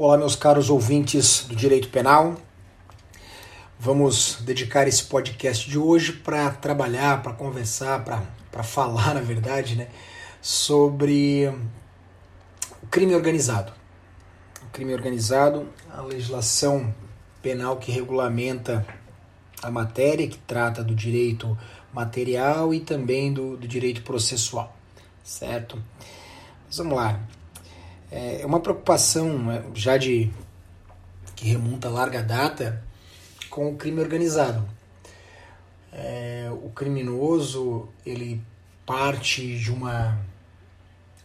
Olá, 0.00 0.16
meus 0.16 0.36
caros 0.36 0.70
ouvintes 0.70 1.44
do 1.48 1.56
Direito 1.56 1.88
Penal. 1.88 2.36
Vamos 3.80 4.38
dedicar 4.42 4.86
esse 4.86 5.02
podcast 5.02 5.68
de 5.68 5.76
hoje 5.76 6.12
para 6.12 6.50
trabalhar, 6.52 7.20
para 7.20 7.32
conversar, 7.32 8.04
para 8.04 8.62
falar, 8.62 9.14
na 9.18 9.20
verdade, 9.20 9.74
né, 9.74 9.88
sobre 10.40 11.52
o 12.80 12.86
crime 12.86 13.12
organizado. 13.12 13.72
O 14.62 14.70
crime 14.70 14.94
organizado, 14.94 15.66
a 15.90 16.00
legislação 16.00 16.94
penal 17.42 17.78
que 17.78 17.90
regulamenta 17.90 18.86
a 19.60 19.68
matéria, 19.68 20.28
que 20.28 20.38
trata 20.38 20.84
do 20.84 20.94
direito 20.94 21.58
material 21.92 22.72
e 22.72 22.78
também 22.78 23.32
do, 23.32 23.56
do 23.56 23.66
direito 23.66 24.02
processual, 24.02 24.76
certo? 25.24 25.82
Mas 26.68 26.76
vamos 26.76 26.96
lá. 26.96 27.20
É, 28.10 28.40
é 28.42 28.46
uma 28.46 28.60
preocupação 28.60 29.38
né, 29.38 29.64
já 29.74 29.96
de 29.96 30.30
que 31.36 31.46
remonta 31.46 31.88
a 31.88 31.90
larga 31.90 32.22
data 32.22 32.82
com 33.48 33.70
o 33.70 33.76
crime 33.76 34.00
organizado. 34.00 34.68
É, 35.92 36.50
o 36.62 36.70
criminoso 36.70 37.88
ele 38.04 38.42
parte 38.84 39.58
de 39.58 39.70
uma 39.70 40.18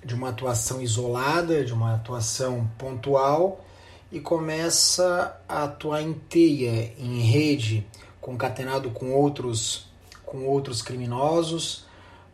de 0.06 0.14
uma 0.14 0.30
atuação 0.30 0.82
isolada, 0.82 1.64
de 1.64 1.74
uma 1.74 1.96
atuação 1.96 2.70
pontual 2.78 3.64
e 4.12 4.20
começa 4.20 5.40
a 5.48 5.64
atuar 5.64 6.02
em 6.02 6.14
teia, 6.14 6.94
em 6.98 7.22
rede, 7.22 7.88
concatenado 8.20 8.92
com 8.92 9.12
outros 9.14 9.88
com 10.26 10.46
outros 10.46 10.82
criminosos, 10.82 11.86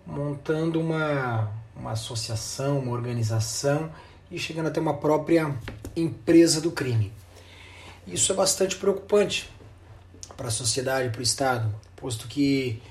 montando 0.06 0.80
uma, 0.80 1.52
uma 1.76 1.92
associação, 1.92 2.80
uma 2.80 2.94
organização 2.94 3.92
e 4.32 4.38
chegando 4.38 4.68
até 4.68 4.80
uma 4.80 4.98
própria 4.98 5.56
empresa 5.96 6.62
do 6.62 6.72
crime. 6.72 7.12
Isso 8.08 8.32
é 8.32 8.36
bastante 8.36 8.76
preocupante 8.76 9.50
para 10.36 10.48
a 10.48 10.52
sociedade, 10.52 11.10
para 11.10 11.20
o 11.20 11.24
Estado, 11.24 11.74
posto 11.96 12.28
que 12.28 12.82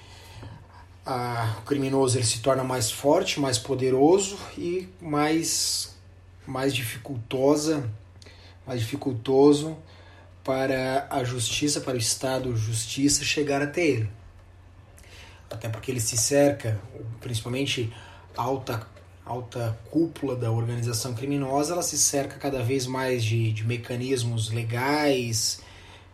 a, 1.05 1.57
o 1.61 1.63
criminoso 1.63 2.19
ele 2.19 2.27
se 2.27 2.41
torna 2.41 2.63
mais 2.63 2.91
forte, 2.91 3.41
mais 3.41 3.59
poderoso 3.59 4.39
e 4.57 4.89
mais, 5.01 5.97
mais 6.47 6.75
dificultosa, 6.75 7.89
mais 8.67 8.81
dificultoso 8.81 9.77
para 10.45 11.07
a 11.11 11.25
justiça, 11.25 11.81
para 11.81 11.95
o 11.95 11.99
Estado 11.99 12.57
justiça 12.57 13.25
chegar 13.25 13.63
até 13.63 13.87
ele. 13.87 14.11
Até 15.51 15.69
porque 15.69 15.91
ele 15.91 16.01
se 16.01 16.17
cerca, 16.17 16.79
principalmente 17.21 17.93
alta 18.37 18.87
alta 19.29 19.79
cúpula 19.91 20.35
da 20.35 20.51
organização 20.51 21.13
criminosa, 21.13 21.75
ela 21.75 21.83
se 21.83 21.99
cerca 21.99 22.37
cada 22.37 22.63
vez 22.63 22.87
mais 22.87 23.23
de, 23.23 23.53
de 23.53 23.63
mecanismos 23.65 24.51
legais, 24.51 25.61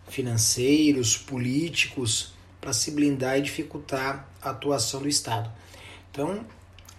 financeiros, 0.09 1.17
políticos, 1.17 2.35
para 2.61 2.73
se 2.73 2.91
blindar 2.91 3.39
e 3.39 3.43
dificultar 3.43 4.29
a 4.43 4.51
atuação 4.51 5.01
do 5.01 5.09
Estado. 5.09 5.51
Então, 6.11 6.45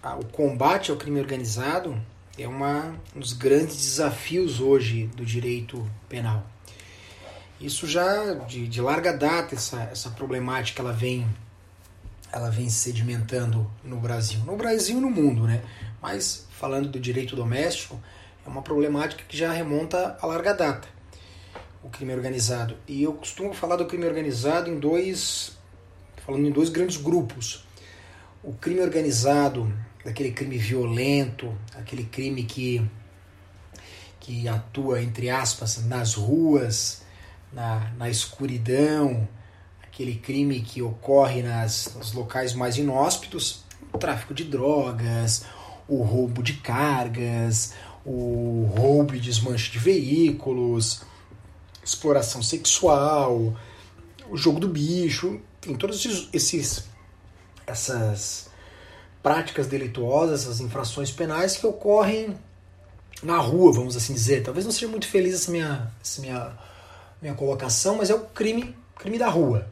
a, 0.02 0.16
o 0.16 0.26
combate 0.26 0.90
ao 0.90 0.98
crime 0.98 1.20
organizado 1.20 2.02
é 2.38 2.48
uma, 2.48 2.96
um 3.16 3.20
dos 3.20 3.34
grandes 3.34 3.76
desafios 3.76 4.62
hoje 4.62 5.08
do 5.16 5.26
direito 5.26 5.86
penal. 6.08 6.46
Isso 7.60 7.88
já 7.88 8.34
de, 8.34 8.68
de 8.68 8.82
larga 8.82 9.12
data, 9.12 9.56
essa, 9.56 9.82
essa 9.84 10.10
problemática 10.12 10.82
ela 10.82 10.94
vem 10.94 11.28
ela 12.36 12.50
vem 12.50 12.70
sedimentando 12.70 13.66
no 13.82 13.98
Brasil. 13.98 14.42
No 14.42 14.58
Brasil 14.58 14.98
e 14.98 15.02
no 15.02 15.10
mundo, 15.10 15.48
né? 15.48 15.64
Mas, 16.08 16.46
falando 16.52 16.88
do 16.88 17.00
direito 17.00 17.36
doméstico, 17.36 18.00
é 18.46 18.48
uma 18.48 18.62
problemática 18.62 19.24
que 19.28 19.36
já 19.36 19.52
remonta 19.52 20.16
a 20.22 20.28
larga 20.28 20.54
data, 20.54 20.88
o 21.82 21.90
crime 21.90 22.14
organizado. 22.14 22.78
E 22.88 23.02
eu 23.02 23.14
costumo 23.14 23.56
falar 23.56 23.76
do 23.76 23.88
crime 23.88 24.06
organizado 24.06 24.70
em 24.70 24.78
dois, 24.78 25.58
falando 26.24 26.46
em 26.46 26.52
dois 26.52 26.70
grandes 26.70 26.98
grupos. 26.98 27.66
O 28.44 28.54
crime 28.54 28.82
organizado, 28.82 29.74
aquele 30.06 30.30
crime 30.30 30.60
violento, 30.60 31.52
aquele 31.74 32.04
crime 32.04 32.44
que, 32.44 32.88
que 34.20 34.48
atua, 34.48 35.02
entre 35.02 35.32
aspas, 35.32 35.84
nas 35.88 36.14
ruas, 36.14 37.02
na, 37.52 37.92
na 37.98 38.12
escuridão, 38.12 39.28
aquele 39.82 40.14
crime 40.14 40.62
que 40.62 40.84
ocorre 40.84 41.42
nas, 41.42 41.96
nos 41.96 42.14
locais 42.14 42.54
mais 42.54 42.78
inóspitos, 42.78 43.66
o 43.92 43.98
tráfico 43.98 44.36
de 44.36 44.44
drogas, 44.44 45.46
o 45.88 46.02
roubo 46.02 46.42
de 46.42 46.54
cargas, 46.54 47.74
o 48.06 48.70
roubo 48.76 49.16
e 49.16 49.20
desmanche 49.20 49.72
de 49.72 49.80
veículos, 49.80 51.02
exploração 51.84 52.42
sexual, 52.42 53.56
o 54.30 54.38
jogo 54.38 54.60
do 54.60 54.68
bicho, 54.68 55.40
tem 55.62 55.76
todos 55.76 56.06
esses 56.34 56.86
essas 57.68 58.50
práticas 59.24 59.66
delituosas, 59.66 60.42
essas 60.44 60.60
infrações 60.60 61.10
penais 61.10 61.58
que 61.58 61.66
ocorrem 61.66 62.38
na 63.24 63.38
rua, 63.38 63.74
vamos 63.74 63.96
assim 63.96 64.14
dizer. 64.14 64.44
Talvez 64.44 64.66
não 64.66 64.72
seja 64.72 64.88
muito 64.88 65.08
feliz 65.08 65.34
essa 65.34 65.52
minha, 65.52 65.92
essa 66.00 66.22
minha, 66.22 66.54
minha 67.20 67.34
colocação, 67.34 67.96
mas 67.98 68.12
é 68.12 68.14
o 68.14 68.20
crime, 68.20 68.76
crime 68.96 69.18
da 69.18 69.28
rua. 69.28 69.68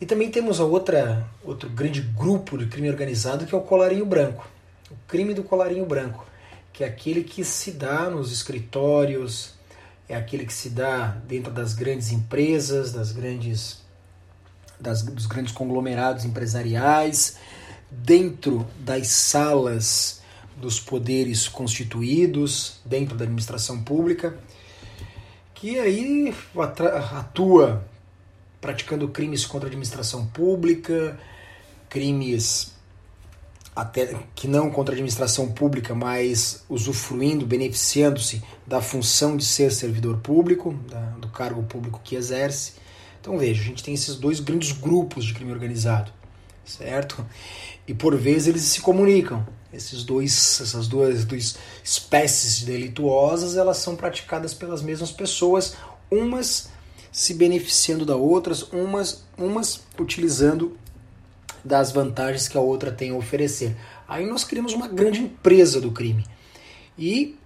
E 0.00 0.06
também 0.06 0.30
temos 0.30 0.60
a 0.60 0.64
outra, 0.64 1.28
outro 1.44 1.68
grande 1.68 2.00
grupo 2.00 2.56
de 2.56 2.66
crime 2.66 2.88
organizado 2.88 3.44
que 3.44 3.54
é 3.54 3.58
o 3.58 3.60
colarinho 3.60 4.06
branco 4.06 4.51
o 4.92 5.08
crime 5.08 5.34
do 5.34 5.42
colarinho 5.42 5.86
branco, 5.86 6.26
que 6.72 6.84
é 6.84 6.86
aquele 6.86 7.24
que 7.24 7.44
se 7.44 7.72
dá 7.72 8.10
nos 8.10 8.30
escritórios, 8.30 9.54
é 10.08 10.14
aquele 10.14 10.44
que 10.44 10.52
se 10.52 10.70
dá 10.70 11.16
dentro 11.26 11.50
das 11.50 11.74
grandes 11.74 12.12
empresas, 12.12 12.92
das 12.92 13.12
grandes 13.12 13.82
das, 14.78 15.02
dos 15.02 15.26
grandes 15.26 15.52
conglomerados 15.52 16.24
empresariais, 16.24 17.36
dentro 17.90 18.66
das 18.80 19.08
salas 19.08 20.20
dos 20.56 20.80
poderes 20.80 21.48
constituídos, 21.48 22.80
dentro 22.84 23.16
da 23.16 23.24
administração 23.24 23.82
pública, 23.82 24.36
que 25.54 25.78
aí 25.78 26.34
atua 27.16 27.84
praticando 28.60 29.08
crimes 29.08 29.46
contra 29.46 29.66
a 29.66 29.70
administração 29.70 30.26
pública, 30.26 31.18
crimes 31.88 32.71
até 33.74 34.14
que 34.34 34.46
não 34.46 34.70
contra 34.70 34.92
a 34.92 34.94
administração 34.94 35.50
pública, 35.50 35.94
mas 35.94 36.64
usufruindo, 36.68 37.46
beneficiando-se 37.46 38.42
da 38.66 38.82
função 38.82 39.36
de 39.36 39.44
ser 39.44 39.72
servidor 39.72 40.18
público, 40.18 40.74
da, 40.88 41.00
do 41.12 41.28
cargo 41.28 41.62
público 41.62 42.00
que 42.04 42.14
exerce. 42.14 42.74
Então 43.20 43.38
veja, 43.38 43.62
a 43.62 43.64
gente 43.64 43.82
tem 43.82 43.94
esses 43.94 44.16
dois 44.16 44.40
grandes 44.40 44.72
grupos 44.72 45.24
de 45.24 45.32
crime 45.32 45.52
organizado, 45.52 46.12
certo? 46.64 47.24
E 47.88 47.94
por 47.94 48.16
vezes 48.16 48.48
eles 48.48 48.62
se 48.62 48.80
comunicam. 48.80 49.46
Esses 49.72 50.04
dois, 50.04 50.60
essas 50.60 50.86
duas, 50.86 51.24
duas 51.24 51.56
espécies 51.82 52.62
delituosas, 52.62 53.56
elas 53.56 53.78
são 53.78 53.96
praticadas 53.96 54.52
pelas 54.52 54.82
mesmas 54.82 55.10
pessoas, 55.10 55.76
umas 56.10 56.68
se 57.10 57.32
beneficiando 57.32 58.04
da 58.04 58.16
outras, 58.16 58.62
umas, 58.64 59.24
umas 59.36 59.80
utilizando 59.98 60.76
das 61.64 61.92
vantagens 61.92 62.48
que 62.48 62.56
a 62.56 62.60
outra 62.60 62.90
tem 62.90 63.10
a 63.10 63.14
oferecer. 63.14 63.76
Aí 64.08 64.26
nós 64.26 64.44
criamos 64.44 64.72
uma 64.72 64.88
grande 64.88 65.20
empresa 65.20 65.80
do 65.80 65.92
crime. 65.92 66.24
E, 66.98 67.38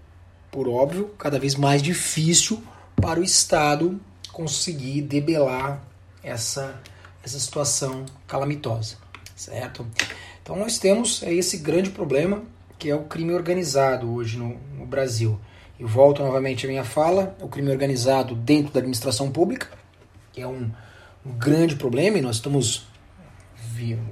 por 0.51 0.69
óbvio, 0.69 1.11
cada 1.19 1.39
vez 1.39 1.55
mais 1.55 1.83
difícil 1.83 2.63
para 3.01 3.21
o 3.21 3.25
Estado 3.25 4.01
conseguir 4.33 5.03
debelar 5.03 5.83
essa, 6.23 6.81
essa 7.23 7.39
situação 7.39 8.05
calamitosa, 8.27 8.97
certo? 9.35 9.87
Então 10.43 10.57
nós 10.57 10.79
temos 10.79 11.23
esse 11.23 11.59
grande 11.59 11.91
problema 11.91 12.43
que 12.79 12.91
é 12.91 12.95
o 12.95 13.05
crime 13.05 13.33
organizado 13.33 14.13
hoje 14.13 14.37
no, 14.37 14.59
no 14.77 14.87
Brasil. 14.87 15.39
E 15.79 15.85
volto 15.85 16.23
novamente 16.23 16.67
à 16.67 16.69
minha 16.69 16.85
fala, 16.85 17.37
o 17.41 17.49
crime 17.49 17.71
organizado 17.71 18.35
dentro 18.35 18.73
da 18.73 18.81
administração 18.81 19.31
pública, 19.31 19.69
que 20.33 20.41
é 20.41 20.47
um, 20.47 20.71
um 21.25 21.33
grande 21.33 21.77
problema, 21.77 22.19
e 22.19 22.23
nós 22.23 22.37
estamos 22.37 22.87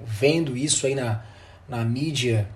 vendo 0.04 0.56
isso 0.56 0.86
aí 0.86 0.94
na, 0.94 1.22
na 1.68 1.84
mídia 1.84 2.48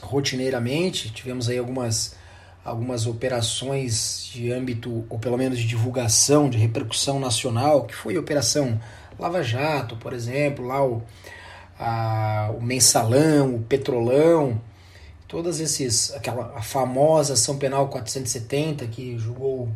rotineiramente. 0.00 1.10
Tivemos 1.10 1.48
aí 1.48 1.58
algumas, 1.58 2.16
algumas 2.64 3.06
operações 3.06 4.28
de 4.32 4.52
âmbito, 4.52 5.04
ou 5.08 5.18
pelo 5.18 5.36
menos 5.36 5.58
de 5.58 5.66
divulgação, 5.66 6.48
de 6.48 6.58
repercussão 6.58 7.18
nacional, 7.18 7.84
que 7.84 7.94
foi 7.94 8.16
a 8.16 8.20
Operação 8.20 8.80
Lava 9.18 9.42
Jato, 9.42 9.96
por 9.96 10.12
exemplo, 10.12 10.64
lá 10.64 10.84
o, 10.84 11.02
a, 11.78 12.52
o 12.56 12.62
Mensalão, 12.62 13.56
o 13.56 13.62
Petrolão, 13.62 14.60
todas 15.26 15.60
esses, 15.60 16.14
aquela 16.14 16.52
a 16.56 16.62
famosa 16.62 17.34
ação 17.34 17.58
penal 17.58 17.88
470 17.88 18.86
que 18.86 19.18
julgou 19.18 19.68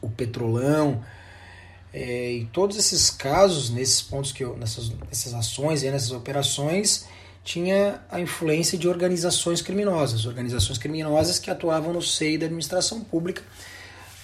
o 0.00 0.08
Petrolão, 0.10 1.00
é, 1.92 2.32
e 2.32 2.44
todos 2.46 2.78
esses 2.78 3.10
casos, 3.10 3.68
nesses 3.68 4.00
pontos 4.00 4.32
que 4.32 4.42
eu, 4.42 4.56
nessas, 4.56 4.90
nessas 5.06 5.34
ações 5.34 5.82
e 5.82 5.90
nessas 5.90 6.10
operações, 6.10 7.06
tinha 7.44 8.00
a 8.08 8.20
influência 8.20 8.78
de 8.78 8.88
organizações 8.88 9.60
criminosas, 9.60 10.24
organizações 10.24 10.78
criminosas 10.78 11.38
que 11.38 11.50
atuavam 11.50 11.92
no 11.92 12.00
seio 12.00 12.38
da 12.38 12.46
administração 12.46 13.02
pública, 13.02 13.42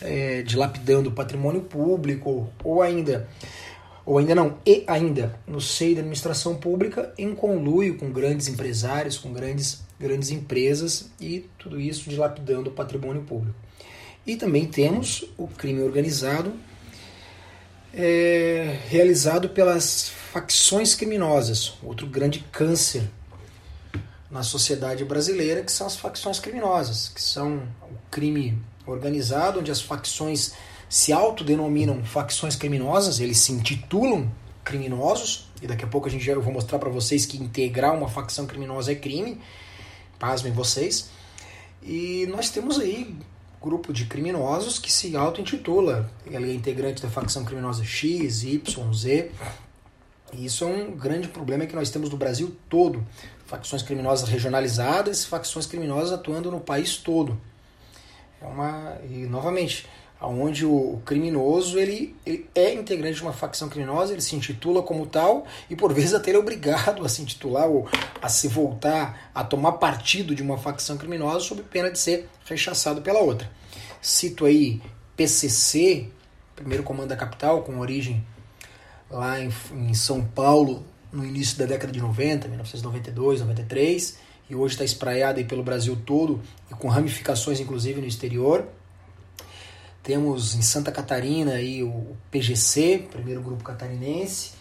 é, 0.00 0.42
dilapidando 0.42 1.10
o 1.10 1.12
patrimônio 1.12 1.60
público, 1.62 2.48
ou 2.64 2.80
ainda, 2.80 3.28
ou 4.06 4.16
ainda 4.16 4.34
não, 4.34 4.56
e 4.64 4.84
ainda 4.86 5.38
no 5.46 5.60
seio 5.60 5.96
da 5.96 6.00
administração 6.00 6.56
pública 6.56 7.12
em 7.18 7.34
conluio 7.34 7.98
com 7.98 8.10
grandes 8.10 8.48
empresários, 8.48 9.18
com 9.18 9.32
grandes, 9.32 9.82
grandes 10.00 10.30
empresas 10.30 11.10
e 11.20 11.44
tudo 11.58 11.78
isso 11.78 12.08
dilapidando 12.08 12.70
o 12.70 12.72
patrimônio 12.72 13.22
público. 13.22 13.58
E 14.24 14.36
também 14.36 14.66
temos 14.66 15.24
o 15.36 15.48
crime 15.48 15.82
organizado 15.82 16.52
é, 17.94 18.78
realizado 18.88 19.48
pelas 19.48 20.08
facções 20.08 20.94
criminosas, 20.94 21.74
outro 21.82 22.06
grande 22.06 22.40
câncer 22.52 23.02
na 24.30 24.42
sociedade 24.42 25.04
brasileira, 25.04 25.62
que 25.62 25.72
são 25.72 25.86
as 25.86 25.96
facções 25.96 26.38
criminosas, 26.38 27.08
que 27.08 27.20
são 27.20 27.62
o 27.82 28.10
crime 28.10 28.58
organizado, 28.86 29.60
onde 29.60 29.70
as 29.70 29.80
facções 29.80 30.52
se 30.88 31.12
autodenominam 31.12 32.02
facções 32.04 32.56
criminosas, 32.56 33.20
eles 33.20 33.38
se 33.38 33.52
intitulam 33.52 34.30
criminosos, 34.64 35.48
e 35.62 35.66
daqui 35.66 35.84
a 35.84 35.88
pouco 35.88 36.08
a 36.08 36.10
gente 36.10 36.24
já, 36.24 36.32
eu 36.32 36.42
vou 36.42 36.52
mostrar 36.52 36.78
para 36.78 36.90
vocês 36.90 37.26
que 37.26 37.36
integrar 37.36 37.94
uma 37.94 38.08
facção 38.08 38.46
criminosa 38.46 38.92
é 38.92 38.94
crime, 38.94 39.40
pasmem 40.18 40.52
vocês. 40.52 41.10
E 41.82 42.26
nós 42.30 42.50
temos 42.50 42.78
aí 42.78 43.16
grupo 43.60 43.92
de 43.92 44.06
criminosos 44.06 44.78
que 44.78 44.90
se 44.92 45.16
auto-intitula, 45.16 46.10
ele 46.26 46.50
é 46.50 46.54
integrante 46.54 47.02
da 47.02 47.08
facção 47.08 47.44
criminosa 47.44 47.84
X, 47.84 48.42
Y, 48.44 48.94
Z, 48.94 49.30
e 50.32 50.44
isso 50.44 50.64
é 50.64 50.66
um 50.66 50.92
grande 50.92 51.28
problema 51.28 51.66
que 51.66 51.74
nós 51.74 51.90
temos 51.90 52.10
no 52.10 52.16
Brasil 52.16 52.54
todo. 52.68 53.04
Facções 53.46 53.82
criminosas 53.82 54.28
regionalizadas, 54.28 55.24
facções 55.24 55.66
criminosas 55.66 56.12
atuando 56.12 56.50
no 56.50 56.60
país 56.60 56.96
todo. 56.96 57.40
É 58.40 58.46
uma 58.46 58.98
e 59.08 59.26
novamente, 59.26 59.86
aonde 60.20 60.66
o, 60.66 61.00
criminoso 61.04 61.78
ele, 61.78 62.16
ele, 62.26 62.48
é 62.54 62.74
integrante 62.74 63.16
de 63.16 63.22
uma 63.22 63.32
facção 63.32 63.68
criminosa, 63.68 64.12
ele 64.12 64.20
se 64.20 64.34
intitula 64.34 64.82
como 64.82 65.06
tal 65.06 65.46
e 65.70 65.76
por 65.76 65.92
vezes 65.92 66.14
até 66.14 66.30
ele 66.30 66.38
é 66.38 66.40
obrigado 66.40 67.04
a 67.04 67.08
se 67.08 67.22
intitular 67.22 67.68
ou 67.68 67.88
a 68.20 68.28
se 68.28 68.48
voltar 68.48 69.30
a 69.34 69.44
tomar 69.44 69.72
partido 69.72 70.34
de 70.34 70.42
uma 70.42 70.58
facção 70.58 70.96
criminosa 70.96 71.40
sob 71.40 71.62
pena 71.62 71.90
de 71.90 71.98
ser 71.98 72.28
rechaçado 72.44 73.00
pela 73.00 73.20
outra. 73.20 73.48
Cito 74.02 74.44
aí 74.44 74.82
PCC, 75.16 76.08
primeiro 76.56 76.82
comando 76.82 77.08
da 77.08 77.16
capital, 77.16 77.62
com 77.62 77.78
origem 77.78 78.24
lá 79.10 79.40
em, 79.40 79.50
em 79.72 79.94
São 79.94 80.24
Paulo 80.24 80.84
no 81.12 81.24
início 81.24 81.56
da 81.58 81.64
década 81.64 81.92
de 81.92 82.00
90, 82.00 82.48
1992, 82.48 83.40
93, 83.40 84.18
e 84.50 84.54
hoje 84.54 84.74
está 84.74 84.84
espraiada 84.84 85.38
aí 85.38 85.44
pelo 85.44 85.62
Brasil 85.62 85.96
todo 86.04 86.40
e 86.70 86.74
com 86.74 86.88
ramificações 86.88 87.60
inclusive 87.60 88.00
no 88.00 88.06
exterior. 88.06 88.66
Temos 90.08 90.54
em 90.54 90.62
Santa 90.62 90.90
Catarina 90.90 91.52
aí 91.52 91.82
o 91.82 92.16
PGC, 92.30 93.08
primeiro 93.10 93.42
grupo 93.42 93.62
catarinense, 93.62 94.52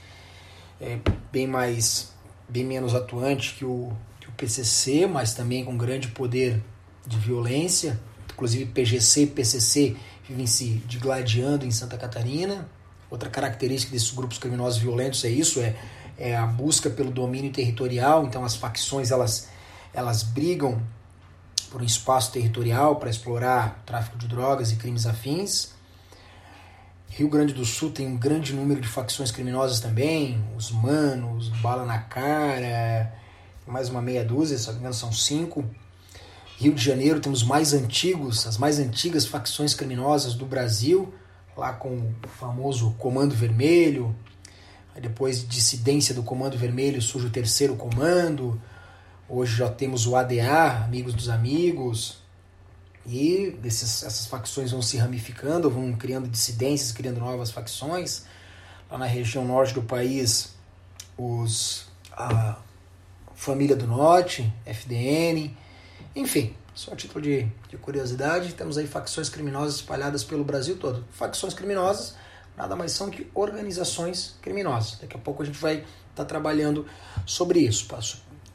é 0.81 0.99
bem 1.31 1.47
mais 1.47 2.11
bem 2.49 2.65
menos 2.65 2.93
atuante 2.93 3.53
que 3.53 3.63
o, 3.63 3.89
que 4.19 4.27
o 4.27 4.31
PCC, 4.33 5.07
mas 5.07 5.33
também 5.33 5.63
com 5.63 5.77
grande 5.77 6.09
poder 6.09 6.61
de 7.05 7.17
violência. 7.17 7.97
Inclusive 8.33 8.65
PGC 8.65 9.23
e 9.23 9.27
PCC 9.27 9.95
vivem 10.27 10.45
se 10.45 10.83
digladiando 10.85 11.65
em 11.65 11.71
Santa 11.71 11.97
Catarina. 11.97 12.69
Outra 13.09 13.29
característica 13.29 13.93
desses 13.93 14.11
grupos 14.11 14.37
criminosos 14.37 14.81
violentos 14.81 15.23
é 15.23 15.29
isso, 15.29 15.61
é, 15.61 15.77
é 16.17 16.35
a 16.35 16.45
busca 16.45 16.89
pelo 16.89 17.09
domínio 17.09 17.53
territorial. 17.53 18.25
Então 18.25 18.43
as 18.43 18.57
facções 18.57 19.11
elas, 19.11 19.47
elas 19.93 20.23
brigam 20.23 20.81
por 21.77 21.83
um 21.83 21.85
espaço 21.85 22.31
territorial 22.31 22.95
para 22.95 23.07
explorar 23.07 23.83
tráfico 23.85 24.17
de 24.17 24.27
drogas 24.27 24.71
e 24.71 24.77
crimes 24.77 25.05
afins. 25.05 25.73
Rio 27.07 27.29
Grande 27.29 27.53
do 27.53 27.63
Sul 27.63 27.91
tem 27.91 28.07
um 28.07 28.17
grande 28.17 28.51
número 28.51 28.81
de 28.81 28.87
facções 28.87 29.29
criminosas 29.29 29.79
também, 29.79 30.43
os 30.57 30.71
Manos, 30.71 31.49
Bala 31.61 31.85
na 31.85 31.99
Cara, 31.99 33.13
mais 33.67 33.89
uma 33.89 34.01
meia 34.01 34.25
dúzia, 34.25 34.57
se 34.57 34.65
não 34.65 34.73
me 34.73 34.79
engano 34.79 34.95
são 34.95 35.11
cinco. 35.11 35.63
Rio 36.57 36.73
de 36.73 36.83
Janeiro 36.83 37.19
temos 37.19 37.43
mais 37.43 37.73
antigos, 37.73 38.47
as 38.47 38.57
mais 38.57 38.79
antigas 38.79 39.27
facções 39.27 39.75
criminosas 39.75 40.33
do 40.33 40.47
Brasil, 40.47 41.13
lá 41.55 41.73
com 41.73 41.89
o 41.95 42.27
famoso 42.39 42.95
Comando 42.97 43.35
Vermelho, 43.35 44.15
depois 44.99 45.47
dissidência 45.47 46.15
do 46.15 46.23
Comando 46.23 46.57
Vermelho 46.57 46.99
surge 47.03 47.27
o 47.27 47.29
Terceiro 47.29 47.75
Comando, 47.75 48.59
hoje 49.29 49.57
já 49.57 49.69
temos 49.69 50.07
o 50.07 50.15
ADA, 50.15 50.83
Amigos 50.85 51.13
dos 51.13 51.29
Amigos, 51.29 52.19
e 53.05 53.57
desses, 53.61 54.03
essas 54.03 54.27
facções 54.27 54.71
vão 54.71 54.81
se 54.81 54.97
ramificando, 54.97 55.69
vão 55.69 55.93
criando 55.93 56.27
dissidências, 56.27 56.91
criando 56.91 57.19
novas 57.19 57.51
facções. 57.51 58.25
Lá 58.89 58.97
na 58.97 59.05
região 59.05 59.45
norte 59.45 59.73
do 59.73 59.81
país, 59.81 60.55
os 61.17 61.87
a 62.11 62.57
Família 63.35 63.75
do 63.75 63.85
Norte, 63.85 64.51
FDN, 64.65 65.55
enfim, 66.15 66.55
só 66.73 66.93
a 66.93 66.95
título 66.95 67.21
de, 67.21 67.47
de 67.69 67.77
curiosidade, 67.77 68.53
temos 68.53 68.77
aí 68.77 68.87
facções 68.87 69.29
criminosas 69.29 69.75
espalhadas 69.75 70.23
pelo 70.23 70.43
Brasil 70.43 70.77
todo. 70.77 71.05
Facções 71.11 71.53
criminosas 71.53 72.15
nada 72.57 72.75
mais 72.75 72.91
são 72.91 73.09
que 73.11 73.29
organizações 73.35 74.35
criminosas. 74.41 74.97
Daqui 74.99 75.15
a 75.15 75.19
pouco 75.19 75.43
a 75.43 75.45
gente 75.45 75.59
vai 75.59 75.75
estar 75.75 75.85
tá 76.15 76.25
trabalhando 76.25 76.87
sobre 77.25 77.59
isso. 77.59 77.85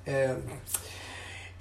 É, 0.06 0.36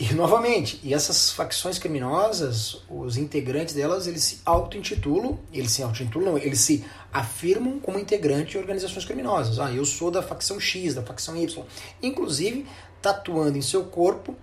e 0.01 0.15
novamente, 0.15 0.79
e 0.83 0.95
essas 0.95 1.29
facções 1.31 1.77
criminosas, 1.77 2.81
os 2.89 3.17
integrantes 3.17 3.75
delas, 3.75 4.07
eles 4.07 4.23
se 4.23 4.41
auto-intitulam, 4.43 5.37
eles 5.53 5.71
se 5.71 5.83
auto-intitulam, 5.83 6.39
eles 6.39 6.59
se 6.59 6.83
afirmam 7.13 7.79
como 7.79 7.99
integrante 7.99 8.51
de 8.51 8.57
organizações 8.57 9.05
criminosas. 9.05 9.59
Ah, 9.59 9.71
eu 9.71 9.85
sou 9.85 10.09
da 10.09 10.23
facção 10.23 10.59
X, 10.59 10.95
da 10.95 11.03
facção 11.03 11.37
Y. 11.37 11.63
Inclusive, 12.01 12.65
tatuando 12.99 13.59
em 13.59 13.61
seu 13.61 13.83
corpo 13.83 14.35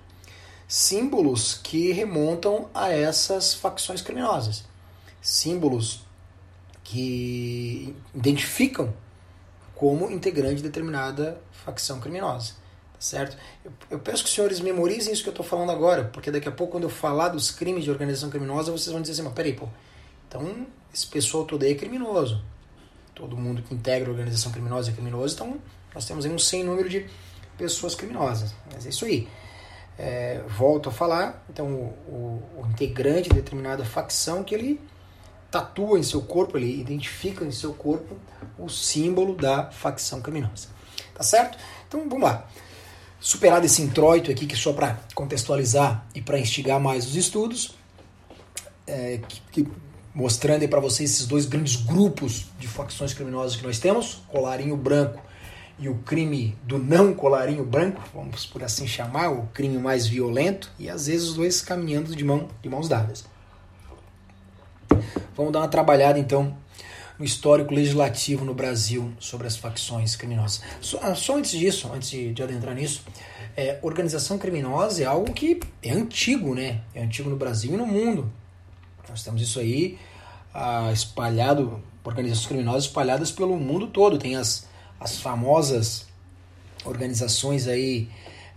símbolos 0.68 1.54
que 1.54 1.90
remontam 1.90 2.68
a 2.72 2.92
essas 2.92 3.52
facções 3.52 4.00
criminosas. 4.00 4.62
Símbolos 5.20 6.06
que 6.84 7.96
identificam 8.14 8.94
como 9.74 10.08
integrante 10.08 10.56
de 10.56 10.62
determinada 10.62 11.40
facção 11.50 11.98
criminosa. 11.98 12.52
Certo? 12.98 13.36
Eu, 13.64 13.72
eu 13.90 13.98
peço 13.98 14.24
que 14.24 14.28
os 14.28 14.34
senhores 14.34 14.60
memorizem 14.60 15.12
isso 15.12 15.22
que 15.22 15.28
eu 15.28 15.32
estou 15.32 15.46
falando 15.46 15.70
agora, 15.70 16.04
porque 16.04 16.30
daqui 16.30 16.48
a 16.48 16.52
pouco, 16.52 16.72
quando 16.72 16.84
eu 16.84 16.90
falar 16.90 17.28
dos 17.28 17.50
crimes 17.50 17.84
de 17.84 17.90
organização 17.90 18.28
criminosa, 18.28 18.72
vocês 18.72 18.92
vão 18.92 19.00
dizer 19.00 19.12
assim: 19.12 19.22
mas 19.22 19.32
peraí, 19.34 19.52
pô, 19.52 19.68
então 20.26 20.66
esse 20.92 21.06
pessoal 21.06 21.44
todo 21.44 21.62
aí 21.62 21.72
é 21.72 21.74
criminoso. 21.74 22.42
Todo 23.14 23.36
mundo 23.36 23.62
que 23.62 23.74
integra 23.74 24.10
organização 24.10 24.50
criminosa 24.50 24.90
é 24.90 24.94
criminoso, 24.94 25.34
então 25.34 25.58
nós 25.94 26.04
temos 26.04 26.24
aí 26.24 26.32
um 26.32 26.38
sem 26.38 26.64
número 26.64 26.88
de 26.88 27.06
pessoas 27.56 27.94
criminosas. 27.94 28.54
Mas 28.72 28.86
é 28.86 28.88
isso 28.88 29.04
aí 29.04 29.28
é, 29.98 30.40
volto 30.46 30.88
a 30.88 30.92
falar, 30.92 31.44
então 31.50 31.66
o, 31.66 31.94
o, 32.08 32.62
o, 32.62 32.66
integrante 32.70 33.28
de 33.28 33.34
determinada 33.34 33.84
facção 33.84 34.44
que 34.44 34.54
ele 34.54 34.80
tatua 35.50 35.98
em 35.98 36.02
seu 36.04 36.22
corpo, 36.22 36.56
ele 36.56 36.80
identifica 36.80 37.44
em 37.44 37.50
seu 37.50 37.74
corpo 37.74 38.16
o 38.56 38.68
símbolo 38.68 39.34
da 39.34 39.70
facção 39.70 40.20
criminosa. 40.20 40.68
Tá 41.14 41.24
certo? 41.24 41.58
Então 41.88 42.08
vamos 42.08 42.22
lá. 42.22 42.46
Superado 43.20 43.66
esse 43.66 43.82
introito 43.82 44.30
aqui, 44.30 44.46
que 44.46 44.54
é 44.54 44.58
só 44.58 44.72
para 44.72 45.00
contextualizar 45.14 46.06
e 46.14 46.22
para 46.22 46.38
instigar 46.38 46.78
mais 46.78 47.06
os 47.06 47.16
estudos, 47.16 47.74
é, 48.86 49.20
que, 49.28 49.40
que, 49.50 49.68
mostrando 50.14 50.66
para 50.68 50.80
vocês 50.80 51.10
esses 51.10 51.26
dois 51.26 51.44
grandes 51.44 51.76
grupos 51.76 52.46
de 52.58 52.68
facções 52.68 53.12
criminosas 53.12 53.56
que 53.56 53.64
nós 53.64 53.78
temos, 53.78 54.22
colarinho 54.28 54.76
branco 54.76 55.20
e 55.78 55.88
o 55.88 55.94
crime 55.96 56.56
do 56.64 56.78
não 56.78 57.14
colarinho 57.14 57.64
branco, 57.64 58.02
vamos 58.12 58.44
por 58.44 58.64
assim 58.64 58.86
chamar, 58.86 59.30
o 59.30 59.46
crime 59.54 59.78
mais 59.78 60.06
violento, 60.06 60.70
e 60.78 60.90
às 60.90 61.06
vezes 61.06 61.28
os 61.28 61.34
dois 61.34 61.60
caminhando 61.60 62.16
de, 62.16 62.24
mão, 62.24 62.48
de 62.60 62.68
mãos 62.68 62.88
dadas. 62.88 63.24
Vamos 65.36 65.52
dar 65.52 65.60
uma 65.60 65.68
trabalhada 65.68 66.18
então 66.18 66.56
no 67.18 67.24
histórico 67.24 67.74
legislativo 67.74 68.44
no 68.44 68.54
Brasil 68.54 69.12
sobre 69.18 69.46
as 69.46 69.56
facções 69.56 70.14
criminosas. 70.14 70.62
Só, 70.80 70.98
ah, 71.02 71.14
só 71.14 71.36
antes 71.36 71.50
disso, 71.50 71.90
antes 71.92 72.10
de, 72.10 72.32
de 72.32 72.42
adentrar 72.42 72.74
nisso, 72.74 73.02
é, 73.56 73.78
organização 73.82 74.38
criminosa 74.38 75.02
é 75.02 75.06
algo 75.06 75.32
que 75.32 75.60
é 75.82 75.90
antigo, 75.90 76.54
né? 76.54 76.82
É 76.94 77.02
antigo 77.02 77.28
no 77.28 77.36
Brasil 77.36 77.74
e 77.74 77.76
no 77.76 77.86
mundo. 77.86 78.30
Nós 79.08 79.24
temos 79.24 79.42
isso 79.42 79.58
aí 79.58 79.98
ah, 80.54 80.90
espalhado, 80.92 81.82
organizações 82.04 82.46
criminosas 82.46 82.84
espalhadas 82.84 83.32
pelo 83.32 83.58
mundo 83.58 83.88
todo. 83.88 84.18
Tem 84.18 84.36
as 84.36 84.68
as 85.00 85.20
famosas 85.20 86.06
organizações 86.84 87.68
aí 87.68 88.08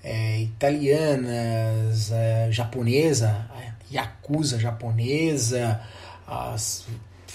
é, 0.04 0.42
italianas, 0.42 2.12
é, 2.12 2.52
japonesa, 2.52 3.48
Yakuza 3.92 4.58
japonesa, 4.58 5.82
as 6.26 6.88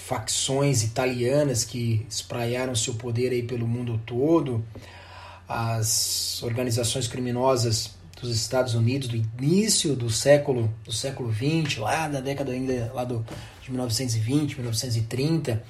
facções 0.07 0.83
italianas 0.83 1.65
que 1.65 2.05
espraiaram 2.09 2.73
seu 2.73 2.93
poder 2.93 3.33
aí 3.33 3.43
pelo 3.43 3.67
mundo 3.67 3.99
todo, 4.05 4.63
as 5.49 6.41
organizações 6.43 7.09
criminosas 7.09 7.91
dos 8.21 8.33
Estados 8.33 8.73
Unidos 8.73 9.09
do 9.09 9.17
início 9.17 9.97
do 9.97 10.09
século 10.09 10.73
do 10.85 10.93
século 10.93 11.29
20, 11.29 11.81
lá 11.81 12.07
da 12.07 12.21
década 12.21 12.53
ainda 12.53 12.89
lá 12.93 13.03
do, 13.03 13.25
de 13.61 13.69
1920, 13.69 14.55
1930, 14.55 15.61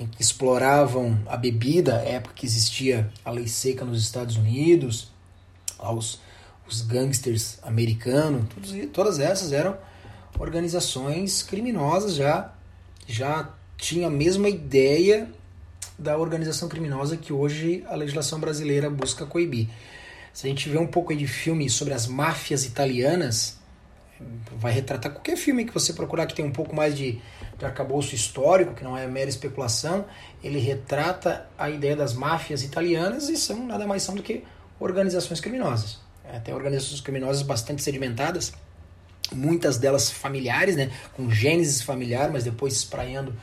em 0.00 0.08
que 0.08 0.20
exploravam 0.20 1.16
a 1.26 1.36
bebida, 1.36 1.94
época 2.02 2.34
que 2.34 2.46
existia 2.46 3.08
a 3.24 3.30
lei 3.30 3.46
seca 3.46 3.84
nos 3.84 4.02
Estados 4.02 4.36
Unidos, 4.36 5.12
os, 5.78 6.18
os 6.66 6.80
gangsters 6.80 7.58
americanos, 7.62 8.42
todas 8.92 9.20
essas 9.20 9.52
eram 9.52 9.78
organizações 10.36 11.44
criminosas 11.44 12.16
já 12.16 12.52
já 13.06 13.50
tinha 13.76 14.06
a 14.06 14.10
mesma 14.10 14.48
ideia 14.48 15.28
da 15.98 16.18
organização 16.18 16.68
criminosa 16.68 17.16
que 17.16 17.32
hoje 17.32 17.84
a 17.88 17.94
legislação 17.94 18.40
brasileira 18.40 18.90
busca 18.90 19.24
coibir. 19.24 19.68
Se 20.32 20.46
a 20.46 20.50
gente 20.50 20.68
vê 20.68 20.78
um 20.78 20.86
pouco 20.86 21.14
de 21.14 21.26
filme 21.26 21.70
sobre 21.70 21.94
as 21.94 22.06
máfias 22.06 22.64
italianas, 22.64 23.58
vai 24.56 24.72
retratar 24.72 25.12
qualquer 25.12 25.36
filme 25.36 25.64
que 25.64 25.72
você 25.72 25.92
procurar 25.92 26.26
que 26.26 26.34
tem 26.34 26.44
um 26.44 26.50
pouco 26.50 26.74
mais 26.74 26.96
de, 26.96 27.20
de 27.58 27.64
arcabouço 27.64 28.14
histórico, 28.14 28.74
que 28.74 28.82
não 28.82 28.96
é 28.96 29.06
mera 29.06 29.28
especulação, 29.28 30.04
ele 30.42 30.58
retrata 30.58 31.46
a 31.56 31.70
ideia 31.70 31.94
das 31.94 32.14
máfias 32.14 32.62
italianas 32.62 33.28
e 33.28 33.36
são 33.36 33.66
nada 33.66 33.86
mais 33.86 34.02
são 34.02 34.14
do 34.14 34.22
que 34.22 34.42
organizações 34.80 35.40
criminosas. 35.40 36.00
É, 36.24 36.38
tem 36.38 36.54
organizações 36.54 37.00
criminosas 37.00 37.42
bastante 37.42 37.82
sedimentadas, 37.82 38.52
muitas 39.32 39.78
delas 39.78 40.10
familiares, 40.10 40.76
né, 40.76 40.90
com 41.14 41.30
gênesis 41.30 41.82
familiar, 41.82 42.30
mas 42.30 42.44
depois 42.44 42.74
espraiando 42.74 43.34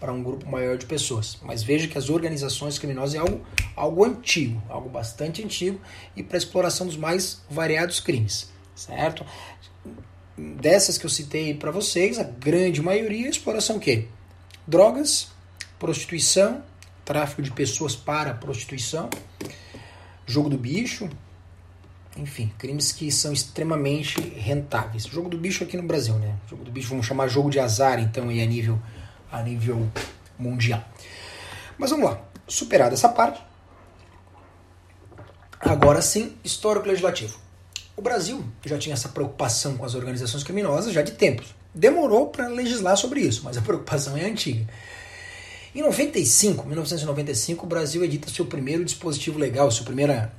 para 0.00 0.12
um 0.12 0.22
grupo 0.22 0.48
maior 0.48 0.76
de 0.76 0.86
pessoas. 0.86 1.38
Mas 1.42 1.62
veja 1.62 1.88
que 1.88 1.98
as 1.98 2.08
organizações 2.08 2.78
criminosas 2.78 3.14
é 3.14 3.18
algo, 3.18 3.44
algo 3.74 4.04
antigo, 4.04 4.62
algo 4.68 4.88
bastante 4.88 5.42
antigo 5.42 5.80
e 6.16 6.22
para 6.22 6.38
exploração 6.38 6.86
dos 6.86 6.96
mais 6.96 7.42
variados 7.50 8.00
crimes, 8.00 8.50
certo? 8.74 9.24
Dessas 10.36 10.96
que 10.96 11.04
eu 11.04 11.10
citei 11.10 11.54
para 11.54 11.70
vocês, 11.70 12.18
a 12.18 12.22
grande 12.22 12.80
maioria 12.80 13.26
é 13.26 13.30
exploração 13.30 13.76
o 13.76 13.80
quê? 13.80 14.06
Drogas, 14.66 15.28
prostituição, 15.78 16.62
tráfico 17.04 17.42
de 17.42 17.50
pessoas 17.50 17.96
para 17.96 18.34
prostituição, 18.34 19.10
jogo 20.26 20.48
do 20.48 20.58
bicho, 20.58 21.08
enfim, 22.16 22.52
crimes 22.58 22.92
que 22.92 23.10
são 23.10 23.32
extremamente 23.32 24.20
rentáveis. 24.20 25.04
Jogo 25.04 25.28
do 25.28 25.38
bicho 25.38 25.64
aqui 25.64 25.76
no 25.76 25.84
Brasil, 25.84 26.14
né? 26.16 26.36
Jogo 26.48 26.64
do 26.64 26.70
bicho 26.70 26.88
vamos 26.88 27.06
chamar 27.06 27.28
jogo 27.28 27.48
de 27.48 27.58
azar, 27.58 27.98
então, 28.00 28.28
aí 28.28 28.42
a 28.42 28.46
nível 28.46 28.78
a 29.30 29.42
nível 29.42 29.88
mundial. 30.38 30.84
Mas 31.76 31.90
vamos 31.90 32.06
lá, 32.06 32.20
superada 32.46 32.94
essa 32.94 33.08
parte, 33.08 33.42
agora 35.60 36.02
sim, 36.02 36.36
histórico 36.44 36.86
legislativo. 36.86 37.38
O 37.96 38.02
Brasil 38.02 38.44
já 38.64 38.78
tinha 38.78 38.94
essa 38.94 39.08
preocupação 39.08 39.76
com 39.76 39.84
as 39.84 39.94
organizações 39.94 40.44
criminosas 40.44 40.92
já 40.92 41.02
de 41.02 41.12
tempos. 41.12 41.54
Demorou 41.74 42.28
para 42.28 42.48
legislar 42.48 42.96
sobre 42.96 43.20
isso, 43.20 43.42
mas 43.44 43.56
a 43.56 43.60
preocupação 43.60 44.16
é 44.16 44.24
antiga. 44.24 44.66
Em 45.74 45.82
95, 45.82 46.66
1995, 46.66 47.66
o 47.66 47.68
Brasil 47.68 48.04
edita 48.04 48.30
seu 48.30 48.46
primeiro 48.46 48.84
dispositivo 48.84 49.38
legal, 49.38 49.70
sua 49.70 49.84
primeira, 49.84 50.32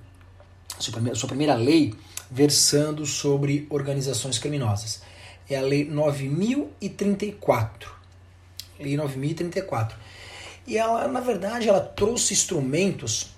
sua 0.79 0.93
primeira, 0.93 1.15
sua 1.15 1.27
primeira 1.27 1.55
lei 1.55 1.93
versando 2.29 3.05
sobre 3.05 3.67
organizações 3.69 4.38
criminosas. 4.38 5.01
É 5.50 5.58
a 5.58 5.62
Lei 5.62 5.84
9034. 5.84 7.99
Lei 8.79 8.95
9034. 8.95 9.98
E 10.65 10.77
ela, 10.77 11.07
na 11.07 11.19
verdade, 11.19 11.67
ela 11.67 11.81
trouxe 11.81 12.33
instrumentos 12.33 13.31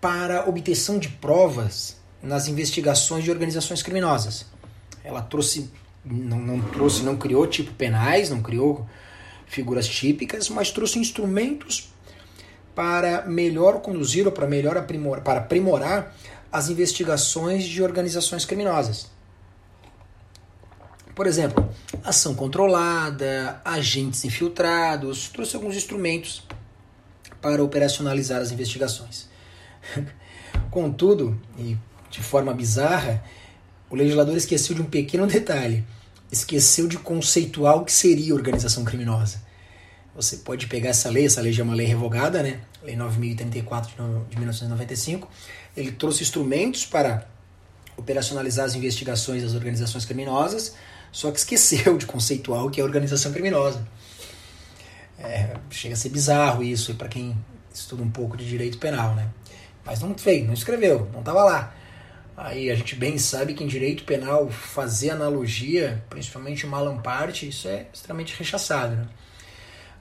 para 0.00 0.48
obtenção 0.48 0.98
de 0.98 1.08
provas 1.08 1.96
nas 2.22 2.48
investigações 2.48 3.24
de 3.24 3.30
organizações 3.30 3.82
criminosas. 3.82 4.46
Ela 5.04 5.22
trouxe, 5.22 5.70
não, 6.04 6.38
não 6.38 6.60
trouxe, 6.60 7.02
não 7.02 7.16
criou 7.16 7.46
tipo 7.46 7.72
penais, 7.74 8.30
não 8.30 8.42
criou 8.42 8.86
figuras 9.46 9.86
típicas, 9.86 10.48
mas 10.48 10.70
trouxe 10.70 10.98
instrumentos 10.98 11.92
para 12.74 13.26
melhor 13.26 13.80
conduzir 13.80 14.26
ou 14.26 14.32
para 14.32 14.46
melhor 14.46 14.76
aprimorar, 14.76 15.22
para 15.22 15.40
aprimorar 15.40 16.14
as 16.52 16.68
investigações 16.68 17.64
de 17.64 17.82
organizações 17.82 18.44
criminosas. 18.44 19.10
Por 21.20 21.26
exemplo, 21.26 21.68
ação 22.02 22.34
controlada, 22.34 23.60
agentes 23.62 24.24
infiltrados, 24.24 25.28
trouxe 25.28 25.54
alguns 25.54 25.76
instrumentos 25.76 26.42
para 27.42 27.62
operacionalizar 27.62 28.40
as 28.40 28.50
investigações. 28.50 29.28
Contudo, 30.70 31.38
e 31.58 31.76
de 32.10 32.22
forma 32.22 32.54
bizarra, 32.54 33.22
o 33.90 33.96
legislador 33.96 34.34
esqueceu 34.34 34.74
de 34.74 34.80
um 34.80 34.86
pequeno 34.86 35.26
detalhe. 35.26 35.84
Esqueceu 36.32 36.88
de 36.88 36.96
conceituar 36.96 37.76
o 37.76 37.84
que 37.84 37.92
seria 37.92 38.34
organização 38.34 38.82
criminosa. 38.82 39.42
Você 40.14 40.38
pode 40.38 40.68
pegar 40.68 40.88
essa 40.88 41.10
lei, 41.10 41.26
essa 41.26 41.42
lei 41.42 41.52
já 41.52 41.62
é 41.62 41.64
uma 41.64 41.74
lei 41.74 41.86
revogada, 41.86 42.42
né? 42.42 42.62
Lei 42.82 42.96
9034 42.96 44.24
de 44.30 44.36
1995. 44.38 45.28
Ele 45.76 45.92
trouxe 45.92 46.22
instrumentos 46.22 46.86
para 46.86 47.28
operacionalizar 47.94 48.64
as 48.64 48.74
investigações 48.74 49.42
das 49.42 49.52
organizações 49.52 50.06
criminosas, 50.06 50.74
só 51.12 51.30
que 51.30 51.38
esqueceu 51.38 51.96
de 51.98 52.06
conceituar 52.06 52.64
o 52.64 52.70
que 52.70 52.80
é 52.80 52.84
organização 52.84 53.32
criminosa. 53.32 53.86
É, 55.18 55.56
chega 55.70 55.94
a 55.94 55.96
ser 55.96 56.08
bizarro 56.08 56.62
isso 56.62 56.94
para 56.94 57.08
quem 57.08 57.36
estuda 57.72 58.02
um 58.02 58.10
pouco 58.10 58.36
de 58.36 58.48
direito 58.48 58.78
penal, 58.78 59.14
né? 59.14 59.28
Mas 59.84 60.00
não 60.00 60.16
fez, 60.16 60.46
não 60.46 60.54
escreveu, 60.54 61.08
não 61.12 61.20
estava 61.20 61.44
lá. 61.44 61.74
Aí 62.36 62.70
a 62.70 62.74
gente 62.74 62.94
bem 62.94 63.18
sabe 63.18 63.52
que 63.52 63.62
em 63.62 63.66
direito 63.66 64.04
penal 64.04 64.48
fazer 64.48 65.10
analogia, 65.10 66.02
principalmente 66.08 66.66
malamparte, 66.66 67.46
isso 67.48 67.68
é 67.68 67.86
extremamente 67.92 68.34
rechaçado. 68.38 68.96
Né? 68.96 69.06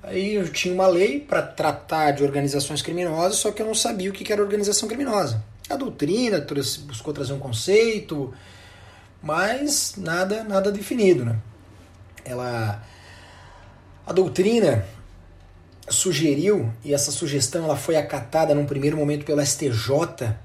Aí 0.01 0.35
eu 0.35 0.49
tinha 0.49 0.73
uma 0.73 0.87
lei 0.87 1.19
para 1.19 1.41
tratar 1.41 2.11
de 2.11 2.23
organizações 2.23 2.81
criminosas, 2.81 3.37
só 3.39 3.51
que 3.51 3.61
eu 3.61 3.65
não 3.65 3.75
sabia 3.75 4.09
o 4.09 4.13
que 4.13 4.31
era 4.31 4.41
organização 4.41 4.87
criminosa. 4.87 5.43
A 5.69 5.75
doutrina 5.75 6.45
buscou 6.85 7.13
trazer 7.13 7.33
um 7.33 7.39
conceito, 7.39 8.33
mas 9.21 9.95
nada 9.97 10.43
nada 10.43 10.71
definido, 10.71 11.25
né? 11.25 11.39
Ela 12.23 12.83
a 14.05 14.13
doutrina 14.13 14.85
sugeriu 15.89 16.71
e 16.83 16.93
essa 16.93 17.11
sugestão 17.11 17.63
ela 17.63 17.75
foi 17.75 17.95
acatada 17.95 18.53
num 18.53 18.65
primeiro 18.65 18.97
momento 18.97 19.25
pelo 19.25 19.45
STJ 19.45 20.35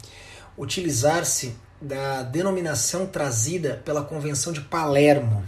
utilizar-se 0.57 1.55
da 1.81 2.23
denominação 2.23 3.07
trazida 3.07 3.83
pela 3.85 4.03
Convenção 4.03 4.53
de 4.53 4.61
Palermo. 4.61 5.45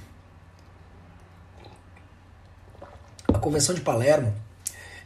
A 3.33 3.38
Convenção 3.38 3.75
de 3.75 3.80
Palermo 3.80 4.35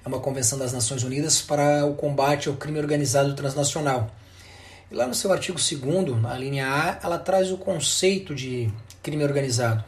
é 0.04 0.08
uma 0.08 0.18
convenção 0.18 0.58
das 0.58 0.72
Nações 0.72 1.02
Unidas 1.02 1.40
para 1.42 1.84
o 1.84 1.94
combate 1.94 2.48
ao 2.48 2.54
crime 2.54 2.78
organizado 2.78 3.34
transnacional 3.34 4.10
e 4.90 4.94
lá 4.94 5.06
no 5.06 5.14
seu 5.14 5.32
artigo 5.32 5.58
2 5.58 6.20
na 6.20 6.36
linha 6.36 6.66
A, 6.66 6.98
ela 7.02 7.18
traz 7.18 7.52
o 7.52 7.56
conceito 7.56 8.34
de 8.34 8.72
crime 9.02 9.22
organizado. 9.22 9.84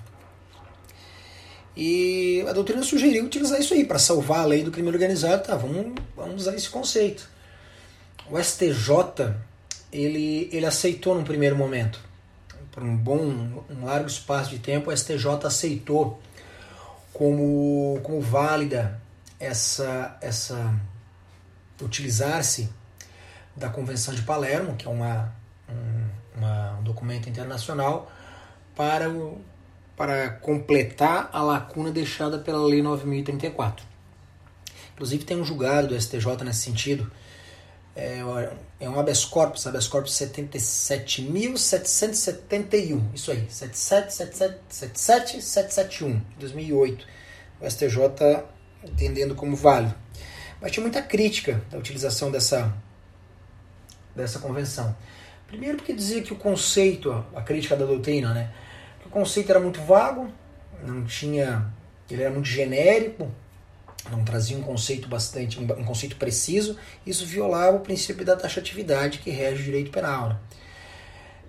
E 1.76 2.44
a 2.49 2.52
doutrina 2.52 2.82
sugeriu 2.82 3.25
utilizar 3.25 3.59
isso 3.59 3.75
aí 3.75 3.85
para 3.85 3.99
salvar 3.99 4.40
a 4.40 4.44
lei 4.44 4.62
do 4.62 4.71
crime 4.71 4.88
organizado. 4.88 5.42
Tá, 5.42 5.56
vamos, 5.56 5.94
vamos 6.14 6.42
usar 6.42 6.54
esse 6.54 6.68
conceito. 6.68 7.28
O 8.30 8.38
STJ 8.38 9.35
ele, 9.92 10.49
ele 10.52 10.66
aceitou 10.66 11.14
num 11.14 11.25
primeiro 11.25 11.56
momento. 11.56 11.99
Por 12.71 12.82
um 12.82 12.97
bom, 12.97 13.64
um 13.71 13.85
largo 13.85 14.06
espaço 14.06 14.50
de 14.50 14.59
tempo, 14.59 14.90
o 14.90 14.97
STJ 14.97 15.26
aceitou 15.44 16.21
como, 17.12 18.00
como 18.02 18.21
válida 18.21 19.00
essa, 19.38 20.16
essa 20.21 20.75
utilizar-se 21.80 22.71
da 23.56 23.68
Convenção 23.68 24.14
de 24.14 24.23
Palermo, 24.23 24.76
que 24.76 24.87
é 24.87 24.90
uma, 24.90 25.35
um, 25.68 26.38
uma, 26.38 26.78
um 26.78 26.82
documento 26.82 27.28
internacional, 27.28 28.11
para, 28.75 29.11
o, 29.11 29.38
para 29.97 30.30
completar 30.30 31.28
a 31.32 31.42
lacuna 31.42 31.90
deixada 31.90 32.38
pela 32.38 32.64
Lei 32.64 32.80
9034. 32.82 33.85
Inclusive 34.94 35.25
tem 35.25 35.40
um 35.40 35.44
julgado 35.44 35.88
do 35.88 36.00
STJ 36.00 36.44
nesse 36.44 36.61
sentido, 36.61 37.11
é, 37.94 38.21
é 38.80 38.88
um 38.88 38.99
habeas 38.99 39.23
corpus, 39.25 39.66
habeas 39.66 39.87
corpus 39.87 40.14
77.771, 40.14 43.02
isso 43.14 43.30
aí, 43.30 43.47
77771, 43.50 46.23
2008, 46.38 47.06
o 47.61 47.71
STJ 47.71 47.99
entendendo 48.85 49.35
como 49.35 49.54
válido. 49.54 49.94
Mas 50.61 50.73
tinha 50.73 50.82
muita 50.82 51.02
crítica 51.02 51.62
da 51.71 51.78
utilização 51.78 52.30
dessa 52.30 52.75
dessa 54.14 54.38
convenção. 54.38 54.97
Primeiro 55.47 55.76
porque 55.76 55.92
dizia 55.92 56.23
que 56.23 56.33
o 56.33 56.37
conceito, 56.37 57.12
a 57.35 57.42
crítica 57.42 57.76
da 57.76 57.85
doutrina, 57.85 58.33
né, 58.33 58.50
que 59.00 59.09
o 59.09 59.11
conceito 59.11 59.50
era 59.50 59.61
muito 59.61 59.81
vago, 59.83 60.31
não 60.83 61.04
tinha, 61.04 61.73
ele 62.11 62.23
era 62.23 62.31
muito 62.31 62.49
genérico, 62.49 63.31
não 64.11 64.25
trazia 64.25 64.57
um 64.57 64.62
conceito 64.62 65.09
bastante, 65.09 65.61
um 65.61 65.85
conceito 65.85 66.16
preciso, 66.16 66.76
isso 67.07 67.25
violava 67.26 67.76
o 67.76 67.81
princípio 67.81 68.25
da 68.25 68.35
taxatividade 68.35 69.19
que 69.19 69.31
rege 69.31 69.62
o 69.62 69.64
direito 69.64 69.90
penal. 69.90 70.31
Né? 70.31 70.37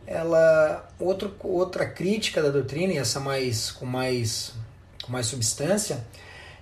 ela 0.05 0.88
outro, 1.00 1.36
outra 1.43 1.86
crítica 1.86 2.41
da 2.41 2.50
doutrina 2.50 2.93
e 2.93 2.98
essa 2.98 3.20
mais 3.20 3.72
com 3.72 3.86
mais 3.86 4.53
com 5.01 5.12
mais 5.12 5.25
substância 5.25 6.05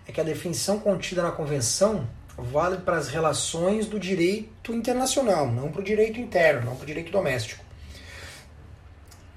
é 0.08 0.12
que 0.12 0.20
a 0.20 0.24
definição 0.24 0.79
contida 0.79 1.22
na 1.22 1.31
convenção 1.31 2.08
vale 2.38 2.77
para 2.77 2.97
as 2.97 3.09
relações 3.09 3.88
do 3.88 4.00
direito 4.00 4.73
internacional, 4.73 5.51
não 5.51 5.71
para 5.71 5.81
o 5.81 5.83
direito 5.83 6.19
interno, 6.19 6.65
não 6.65 6.75
para 6.75 6.83
o 6.83 6.88
direito 6.88 7.11
doméstico. 7.11 7.63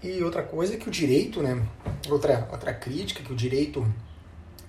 E 0.02 0.22
outra 0.22 0.42
coisa 0.42 0.74
é 0.74 0.76
que 0.76 0.88
o 0.88 0.90
direito, 0.90 1.42
né, 1.42 1.66
outra, 2.10 2.46
outra 2.52 2.74
crítica, 2.74 3.22
que 3.22 3.32
o 3.32 3.36
direito, 3.36 3.86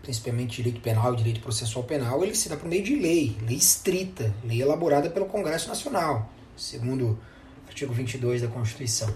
principalmente 0.01 0.57
direito 0.57 0.79
penal 0.79 1.13
e 1.13 1.17
direito 1.17 1.41
processual 1.41 1.83
penal, 1.83 2.23
ele 2.23 2.35
se 2.35 2.47
dá 2.47 2.55
por 2.55 2.67
meio 2.67 2.83
de 2.83 2.95
lei, 2.95 3.37
lei 3.45 3.57
estrita, 3.57 4.33
lei 4.43 4.61
elaborada 4.61 5.09
pelo 5.09 5.25
Congresso 5.25 5.67
Nacional, 5.67 6.31
segundo 6.55 7.19
o 7.65 7.67
artigo 7.67 7.93
22 7.93 8.43
da 8.43 8.47
Constituição. 8.47 9.13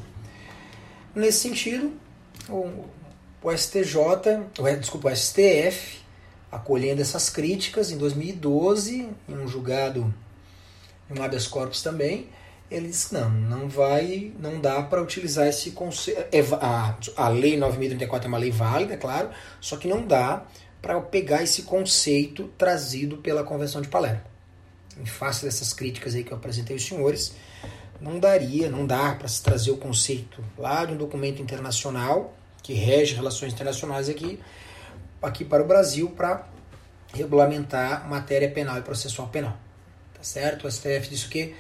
Nesse 1.15 1.39
sentido, 1.39 1.93
o, 2.49 2.85
o 3.41 3.57
STJ, 3.57 3.97
o, 4.59 4.77
desculpa, 4.77 5.09
o 5.09 5.15
STF 5.15 5.98
acolhendo 6.51 7.01
essas 7.01 7.29
críticas 7.29 7.91
em 7.91 7.97
2012, 7.97 9.09
em 9.27 9.37
um 9.37 9.47
julgado 9.47 10.13
em 11.09 11.19
um 11.19 11.23
habeas 11.23 11.47
corpus 11.47 11.81
também, 11.81 12.29
ele 12.69 12.87
disse 12.87 13.13
não, 13.13 13.29
não 13.29 13.67
vai, 13.67 14.31
não 14.39 14.59
dá 14.59 14.81
para 14.83 15.01
utilizar 15.01 15.47
esse 15.47 15.71
conceito. 15.71 16.19
É, 16.31 16.39
a, 17.17 17.29
lei 17.29 17.57
9.034 17.57 18.25
é 18.25 18.27
uma 18.27 18.37
lei 18.37 18.51
válida, 18.51 18.93
é 18.93 18.97
claro, 18.97 19.29
só 19.59 19.75
que 19.77 19.87
não 19.87 20.05
dá 20.05 20.43
para 20.81 20.99
pegar 21.01 21.43
esse 21.43 21.63
conceito 21.63 22.49
trazido 22.57 23.17
pela 23.17 23.43
Convenção 23.43 23.81
de 23.81 23.87
Palermo. 23.87 24.21
Em 24.99 25.05
face 25.05 25.45
dessas 25.45 25.73
críticas 25.73 26.13
aí 26.13 26.23
que 26.23 26.31
eu 26.31 26.37
apresentei 26.37 26.75
aos 26.75 26.85
senhores, 26.85 27.33
não 27.99 28.19
daria, 28.19 28.69
não 28.69 28.85
dá 28.85 29.13
para 29.15 29.27
se 29.27 29.41
trazer 29.41 29.71
o 29.71 29.77
conceito 29.77 30.43
lá 30.57 30.85
de 30.85 30.93
um 30.93 30.97
documento 30.97 31.41
internacional 31.41 32.33
que 32.61 32.73
rege 32.73 33.15
relações 33.15 33.51
internacionais 33.51 34.09
aqui 34.09 34.39
aqui 35.21 35.43
para 35.43 35.63
o 35.63 35.67
Brasil 35.67 36.09
para 36.09 36.47
regulamentar 37.13 38.07
matéria 38.07 38.49
penal 38.49 38.77
e 38.77 38.81
processual 38.81 39.27
penal. 39.29 39.57
Tá 40.13 40.23
certo? 40.23 40.67
O 40.67 40.71
STF 40.71 41.09
disse 41.09 41.27
que 41.27 41.55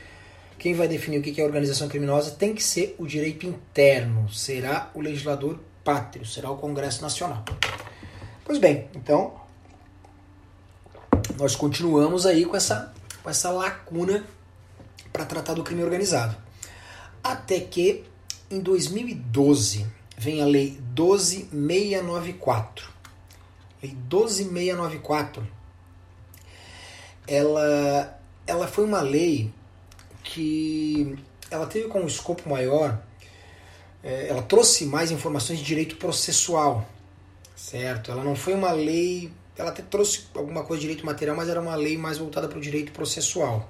quem 0.57 0.73
vai 0.73 0.87
definir 0.87 1.19
o 1.19 1.21
que 1.21 1.39
é 1.39 1.43
organização 1.43 1.87
criminosa 1.87 2.31
tem 2.31 2.53
que 2.53 2.61
ser 2.61 2.95
o 2.99 3.07
direito 3.07 3.45
interno, 3.45 4.29
será 4.29 4.91
o 4.93 5.01
legislador 5.01 5.59
pátrio, 5.83 6.25
será 6.25 6.51
o 6.51 6.57
Congresso 6.57 7.01
Nacional. 7.01 7.45
Pois 8.43 8.57
bem, 8.57 8.89
então 8.93 9.39
nós 11.37 11.55
continuamos 11.55 12.25
aí 12.25 12.45
com 12.45 12.57
essa, 12.57 12.93
com 13.23 13.29
essa 13.29 13.49
lacuna 13.51 14.25
para 15.13 15.23
tratar 15.23 15.53
do 15.53 15.63
crime 15.63 15.83
organizado. 15.83 16.35
Até 17.23 17.61
que 17.61 18.03
em 18.51 18.59
2012 18.59 19.87
vem 20.17 20.41
a 20.41 20.45
Lei 20.45 20.77
12694 20.93 22.98
Lei 23.81 23.95
12694, 24.09 25.47
ela, 27.27 28.19
ela 28.45 28.67
foi 28.67 28.83
uma 28.83 29.01
lei 29.01 29.53
que 30.23 31.17
ela 31.49 31.65
teve 31.65 31.87
como 31.87 32.05
escopo 32.05 32.49
maior, 32.49 33.01
é, 34.03 34.27
ela 34.27 34.41
trouxe 34.41 34.85
mais 34.85 35.11
informações 35.11 35.59
de 35.59 35.65
direito 35.65 35.95
processual, 35.95 36.87
certo? 37.55 38.11
Ela 38.11 38.23
não 38.23 38.35
foi 38.35 38.53
uma 38.53 38.71
lei, 38.71 39.31
ela 39.57 39.69
até 39.69 39.81
trouxe 39.81 40.27
alguma 40.35 40.63
coisa 40.63 40.81
de 40.81 40.87
direito 40.87 41.05
material, 41.05 41.35
mas 41.35 41.49
era 41.49 41.61
uma 41.61 41.75
lei 41.75 41.97
mais 41.97 42.17
voltada 42.17 42.47
para 42.47 42.57
o 42.57 42.61
direito 42.61 42.91
processual. 42.91 43.69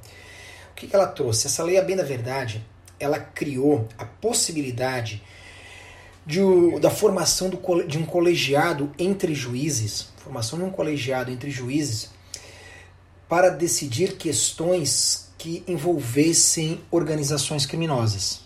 O 0.71 0.73
que, 0.75 0.87
que 0.87 0.95
ela 0.95 1.07
trouxe? 1.07 1.47
Essa 1.47 1.63
lei, 1.63 1.77
a 1.77 1.83
bem 1.83 1.95
da 1.95 2.03
verdade, 2.03 2.65
ela 2.99 3.19
criou 3.19 3.87
a 3.97 4.05
possibilidade 4.05 5.23
de, 6.29 6.79
da 6.79 6.91
formação 6.91 7.49
do, 7.49 7.57
de 7.87 7.97
um 7.97 8.05
colegiado 8.05 8.91
entre 8.99 9.33
juízes, 9.33 10.09
formação 10.17 10.59
de 10.59 10.65
um 10.65 10.69
colegiado 10.69 11.31
entre 11.31 11.49
juízes, 11.49 12.11
para 13.27 13.49
decidir 13.49 14.15
questões 14.15 15.31
que 15.39 15.63
envolvessem 15.67 16.81
organizações 16.91 17.65
criminosas. 17.65 18.41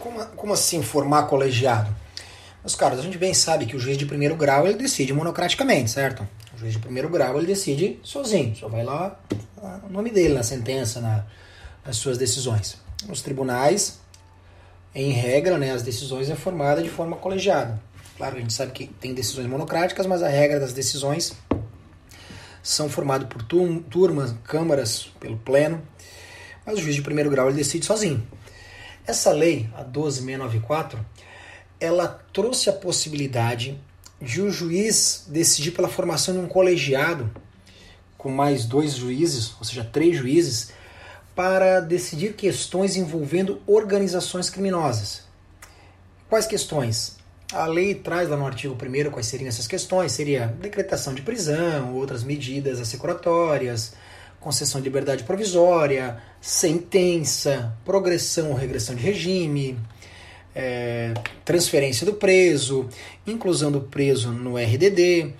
Como, 0.00 0.24
como 0.28 0.52
assim 0.54 0.82
formar 0.82 1.24
colegiado? 1.24 1.94
Meus 2.62 2.74
caros, 2.74 3.00
a 3.00 3.02
gente 3.02 3.18
bem 3.18 3.34
sabe 3.34 3.66
que 3.66 3.76
o 3.76 3.78
juiz 3.78 3.98
de 3.98 4.06
primeiro 4.06 4.34
grau 4.34 4.66
ele 4.66 4.78
decide 4.78 5.12
monocraticamente, 5.12 5.90
certo? 5.90 6.26
O 6.54 6.58
juiz 6.58 6.72
de 6.72 6.78
primeiro 6.78 7.10
grau 7.10 7.36
ele 7.36 7.46
decide 7.46 8.00
sozinho, 8.02 8.56
só 8.56 8.66
vai 8.66 8.82
lá 8.82 9.20
o 9.86 9.92
nome 9.92 10.10
dele 10.10 10.32
na 10.32 10.42
sentença, 10.42 11.02
na, 11.02 11.26
nas 11.84 11.96
suas 11.96 12.16
decisões. 12.16 12.78
Nos 13.06 13.20
tribunais, 13.20 14.00
em 14.94 15.10
regra, 15.10 15.58
né, 15.58 15.72
as 15.72 15.82
decisões 15.82 16.30
é 16.30 16.34
formada 16.34 16.82
de 16.82 16.88
forma 16.88 17.16
colegiada. 17.16 17.80
Claro, 18.16 18.36
a 18.36 18.40
gente 18.40 18.52
sabe 18.52 18.72
que 18.72 18.86
tem 18.86 19.14
decisões 19.14 19.46
monocráticas, 19.46 20.06
mas 20.06 20.22
a 20.22 20.28
regra 20.28 20.58
das 20.58 20.72
decisões 20.72 21.32
são 22.62 22.88
formadas 22.88 23.28
por 23.28 23.42
turmas, 23.42 24.34
câmaras, 24.44 25.10
pelo 25.20 25.38
pleno, 25.38 25.80
mas 26.66 26.78
o 26.78 26.82
juiz 26.82 26.96
de 26.96 27.02
primeiro 27.02 27.30
grau 27.30 27.48
ele 27.48 27.56
decide 27.56 27.86
sozinho. 27.86 28.26
Essa 29.06 29.30
lei, 29.30 29.70
a 29.74 29.82
12694, 29.82 30.98
ela 31.80 32.08
trouxe 32.32 32.68
a 32.68 32.72
possibilidade 32.72 33.80
de 34.20 34.42
o 34.42 34.50
juiz 34.50 35.24
decidir 35.28 35.70
pela 35.70 35.88
formação 35.88 36.34
de 36.34 36.40
um 36.40 36.48
colegiado 36.48 37.30
com 38.16 38.30
mais 38.30 38.66
dois 38.66 38.94
juízes, 38.94 39.54
ou 39.58 39.64
seja, 39.64 39.84
três 39.84 40.16
juízes, 40.16 40.72
para 41.38 41.78
decidir 41.78 42.32
questões 42.32 42.96
envolvendo 42.96 43.62
organizações 43.64 44.50
criminosas. 44.50 45.22
Quais 46.28 46.48
questões? 46.48 47.16
A 47.52 47.64
lei 47.64 47.94
traz 47.94 48.28
lá 48.28 48.36
no 48.36 48.44
artigo 48.44 48.74
1 48.74 49.10
quais 49.12 49.28
seriam 49.28 49.46
essas 49.46 49.68
questões: 49.68 50.10
seria 50.10 50.48
decretação 50.60 51.14
de 51.14 51.22
prisão, 51.22 51.94
outras 51.94 52.24
medidas 52.24 52.80
assecuratórias, 52.80 53.94
concessão 54.40 54.80
de 54.80 54.86
liberdade 54.88 55.22
provisória, 55.22 56.20
sentença, 56.40 57.72
progressão 57.84 58.48
ou 58.48 58.56
regressão 58.56 58.96
de 58.96 59.02
regime, 59.04 59.78
é, 60.56 61.14
transferência 61.44 62.04
do 62.04 62.14
preso, 62.14 62.88
inclusão 63.24 63.70
do 63.70 63.82
preso 63.82 64.32
no 64.32 64.56
RDD. 64.56 65.32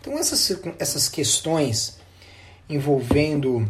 Então, 0.00 0.18
essas, 0.18 0.58
essas 0.78 1.10
questões 1.10 1.98
envolvendo 2.70 3.68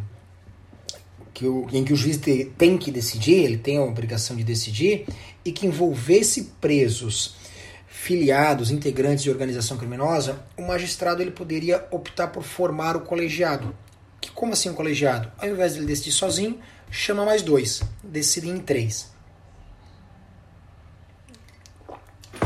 que 1.35 1.47
o, 1.47 1.67
em 1.73 1.85
que 1.85 1.93
o 1.93 1.97
juiz 1.97 2.19
te, 2.19 2.53
tem 2.57 2.77
que 2.77 2.91
decidir, 2.91 3.45
ele 3.45 3.57
tem 3.57 3.79
a 3.79 3.83
obrigação 3.83 4.37
de 4.37 4.45
decidir, 4.45 5.07
e 5.45 5.53
que 5.53 5.67
envolvesse 5.67 6.53
presos 6.61 7.35
filiados, 7.87 8.71
integrantes 8.71 9.23
de 9.23 9.31
organização 9.31 9.77
criminosa, 9.77 10.45
o 10.57 10.63
magistrado 10.63 11.23
ele 11.23 11.31
poderia 11.31 11.87
optar 11.91 12.29
por 12.29 12.43
formar 12.43 12.97
o 12.97 13.01
colegiado. 13.01 13.75
Que, 14.21 14.31
como 14.31 14.53
assim 14.53 14.71
um 14.71 14.75
colegiado? 14.75 15.31
Ao 15.39 15.49
invés 15.49 15.73
de 15.73 15.81
ele 15.81 15.87
decidir 15.87 16.13
sozinho, 16.13 16.59
chama 16.91 17.25
mais 17.25 17.43
dois, 17.43 17.83
decide 18.03 18.49
em 18.49 18.59
três. 18.59 19.11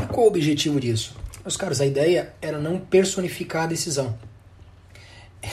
E 0.03 0.07
qual 0.07 0.27
o 0.27 0.29
objetivo 0.29 0.81
disso? 0.81 1.17
Meus 1.43 1.57
caros, 1.57 1.81
a 1.81 1.87
ideia 1.87 2.35
era 2.41 2.59
não 2.59 2.79
personificar 2.79 3.65
a 3.65 3.67
decisão 3.67 4.19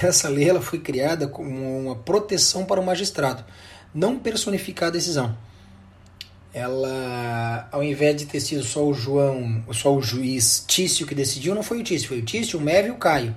essa 0.01 0.29
lei 0.29 0.49
ela 0.49 0.61
foi 0.61 0.79
criada 0.79 1.27
como 1.27 1.79
uma 1.79 1.95
proteção 1.95 2.65
para 2.65 2.79
o 2.79 2.85
magistrado, 2.85 3.43
não 3.93 4.17
personificar 4.17 4.89
a 4.89 4.91
decisão. 4.91 5.37
Ela, 6.53 7.67
ao 7.71 7.83
invés 7.83 8.15
de 8.15 8.25
ter 8.25 8.39
sido 8.39 8.63
só 8.63 8.85
o 8.85 8.93
João, 8.93 9.63
só 9.71 9.93
o 9.95 10.01
juiz 10.01 10.63
Tício 10.67 11.07
que 11.07 11.15
decidiu, 11.15 11.55
não 11.55 11.63
foi 11.63 11.81
o 11.81 11.83
Tício, 11.83 12.07
foi 12.07 12.19
o 12.19 12.25
Tício, 12.25 12.59
o 12.59 12.61
Meve 12.61 12.89
e 12.89 12.91
o 12.91 12.95
Caio. 12.95 13.35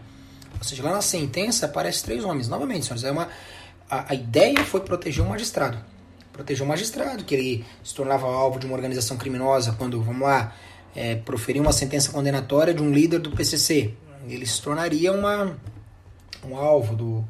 Ou 0.58 0.64
seja, 0.64 0.82
lá 0.82 0.92
na 0.92 1.02
sentença 1.02 1.66
aparece 1.66 2.04
três 2.04 2.24
homens. 2.24 2.48
Novamente, 2.48 2.84
senhores, 2.84 3.04
é 3.04 3.10
uma, 3.10 3.28
a, 3.90 4.12
a 4.12 4.14
ideia 4.14 4.62
foi 4.64 4.80
proteger 4.80 5.24
o 5.24 5.28
magistrado. 5.28 5.78
Proteger 6.32 6.62
o 6.62 6.68
magistrado, 6.68 7.24
que 7.24 7.34
ele 7.34 7.64
se 7.82 7.94
tornava 7.94 8.26
alvo 8.26 8.58
de 8.58 8.66
uma 8.66 8.74
organização 8.74 9.16
criminosa 9.16 9.74
quando, 9.78 10.02
vamos 10.02 10.22
lá, 10.22 10.54
é, 10.94 11.14
proferir 11.14 11.60
uma 11.60 11.72
sentença 11.72 12.10
condenatória 12.10 12.74
de 12.74 12.82
um 12.82 12.90
líder 12.90 13.20
do 13.20 13.30
PCC. 13.30 13.94
Ele 14.28 14.44
se 14.44 14.60
tornaria 14.60 15.12
uma, 15.12 15.56
um 16.46 16.56
alvo 16.56 16.94
do, 16.94 17.24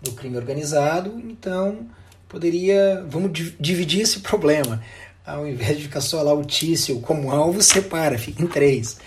do 0.00 0.12
crime 0.12 0.36
organizado, 0.36 1.20
então 1.24 1.86
poderia, 2.28 3.04
vamos 3.08 3.32
dividir 3.58 4.02
esse 4.02 4.20
problema. 4.20 4.82
Ao 5.24 5.46
invés 5.46 5.76
de 5.76 5.84
ficar 5.84 6.00
só 6.00 6.22
lá 6.22 6.32
o 6.32 6.44
Tício 6.44 7.00
como 7.00 7.30
alvo, 7.30 7.62
separa, 7.62 8.18
fica 8.18 8.42
em 8.42 8.46
três. 8.46 8.98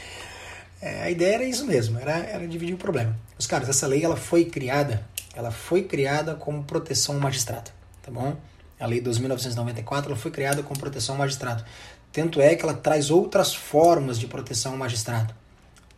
É, 0.82 1.04
a 1.04 1.12
ideia 1.12 1.36
era 1.36 1.44
isso 1.44 1.66
mesmo, 1.66 2.00
era, 2.00 2.18
era 2.18 2.48
dividir 2.48 2.74
o 2.74 2.78
problema. 2.78 3.16
Os 3.38 3.48
caras, 3.48 3.70
essa 3.70 3.88
lei 3.88 4.04
ela 4.04 4.16
foi 4.16 4.46
criada, 4.46 5.06
ela 5.36 5.52
foi 5.52 5.84
criada 5.84 6.36
como 6.36 6.64
proteção 6.64 7.16
ao 7.16 7.22
magistrado, 7.22 7.72
tá 8.02 8.12
bom? 8.12 8.36
A 8.80 8.88
lei 8.88 9.02
2.994 9.02 10.06
ela 10.08 10.16
foi 10.16 10.32
criada 10.32 10.64
como 10.64 10.80
proteção 10.80 11.16
ao 11.16 11.20
magistrado. 11.20 11.64
Tanto 12.12 12.42
é 12.42 12.56
que 12.56 12.64
ela 12.64 12.74
traz 12.74 13.10
outras 13.12 13.54
formas 13.54 14.20
de 14.20 14.28
proteção 14.28 14.74
ao 14.74 14.78
magistrado, 14.78 15.34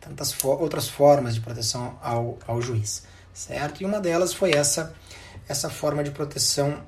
tantas 0.00 0.32
fo 0.32 0.48
outras 0.48 0.86
formas 0.86 1.34
de 1.34 1.40
proteção 1.40 1.98
ao, 2.02 2.38
ao 2.46 2.60
juiz 2.60 3.02
certo? 3.34 3.82
E 3.82 3.84
uma 3.84 4.00
delas 4.00 4.32
foi 4.32 4.52
essa 4.52 4.94
essa 5.48 5.68
forma 5.68 6.02
de 6.02 6.10
proteção, 6.10 6.82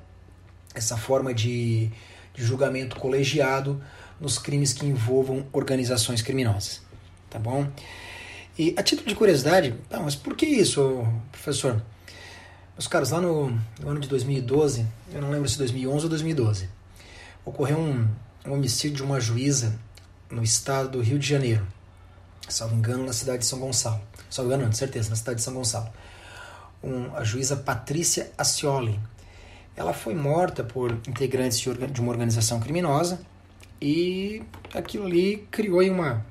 essa 0.73 0.97
forma 0.97 1.33
de, 1.33 1.91
de 2.33 2.43
julgamento 2.43 2.95
colegiado 2.95 3.81
nos 4.19 4.39
crimes 4.39 4.73
que 4.73 4.85
envolvam 4.85 5.45
organizações 5.51 6.21
criminosas. 6.21 6.81
Tá 7.29 7.37
bom? 7.37 7.67
E 8.57 8.73
a 8.75 8.81
título 8.81 9.07
de 9.07 9.15
curiosidade, 9.15 9.75
tá, 9.89 9.99
mas 9.99 10.15
por 10.15 10.35
que 10.35 10.45
isso, 10.45 11.05
professor? 11.31 11.81
Meus 12.73 12.87
caros, 12.87 13.11
lá 13.11 13.21
no, 13.21 13.51
no, 13.79 13.89
ano 13.89 13.99
de 13.99 14.07
2012, 14.07 14.85
eu 15.13 15.21
não 15.21 15.29
lembro 15.29 15.47
se 15.47 15.57
2011 15.57 16.05
ou 16.05 16.09
2012, 16.09 16.69
ocorreu 17.45 17.77
um, 17.77 18.07
um 18.45 18.53
homicídio 18.53 18.97
de 18.97 19.03
uma 19.03 19.19
juíza 19.19 19.77
no 20.29 20.43
estado 20.43 20.89
do 20.89 21.01
Rio 21.01 21.19
de 21.19 21.27
Janeiro, 21.27 21.67
salvo 22.49 22.75
engano, 22.75 23.05
na 23.05 23.13
cidade 23.13 23.39
de 23.39 23.45
São 23.45 23.59
Gonçalo. 23.59 24.01
Salvo 24.29 24.49
engano, 24.49 24.63
não, 24.63 24.69
de 24.69 24.77
certeza, 24.77 25.09
na 25.09 25.15
cidade 25.15 25.37
de 25.37 25.43
São 25.43 25.53
Gonçalo. 25.53 25.89
Um, 26.83 27.15
a 27.15 27.23
juíza 27.23 27.55
Patrícia 27.55 28.31
Ascioli. 28.37 28.99
Ela 29.75 29.93
foi 29.93 30.13
morta 30.13 30.63
por 30.63 30.91
integrantes 31.07 31.59
de, 31.59 31.71
de 31.87 32.01
uma 32.01 32.11
organização 32.11 32.59
criminosa 32.59 33.19
e 33.81 34.41
aquilo 34.73 35.05
ali 35.05 35.47
criou 35.51 35.81
uma, 35.83 36.25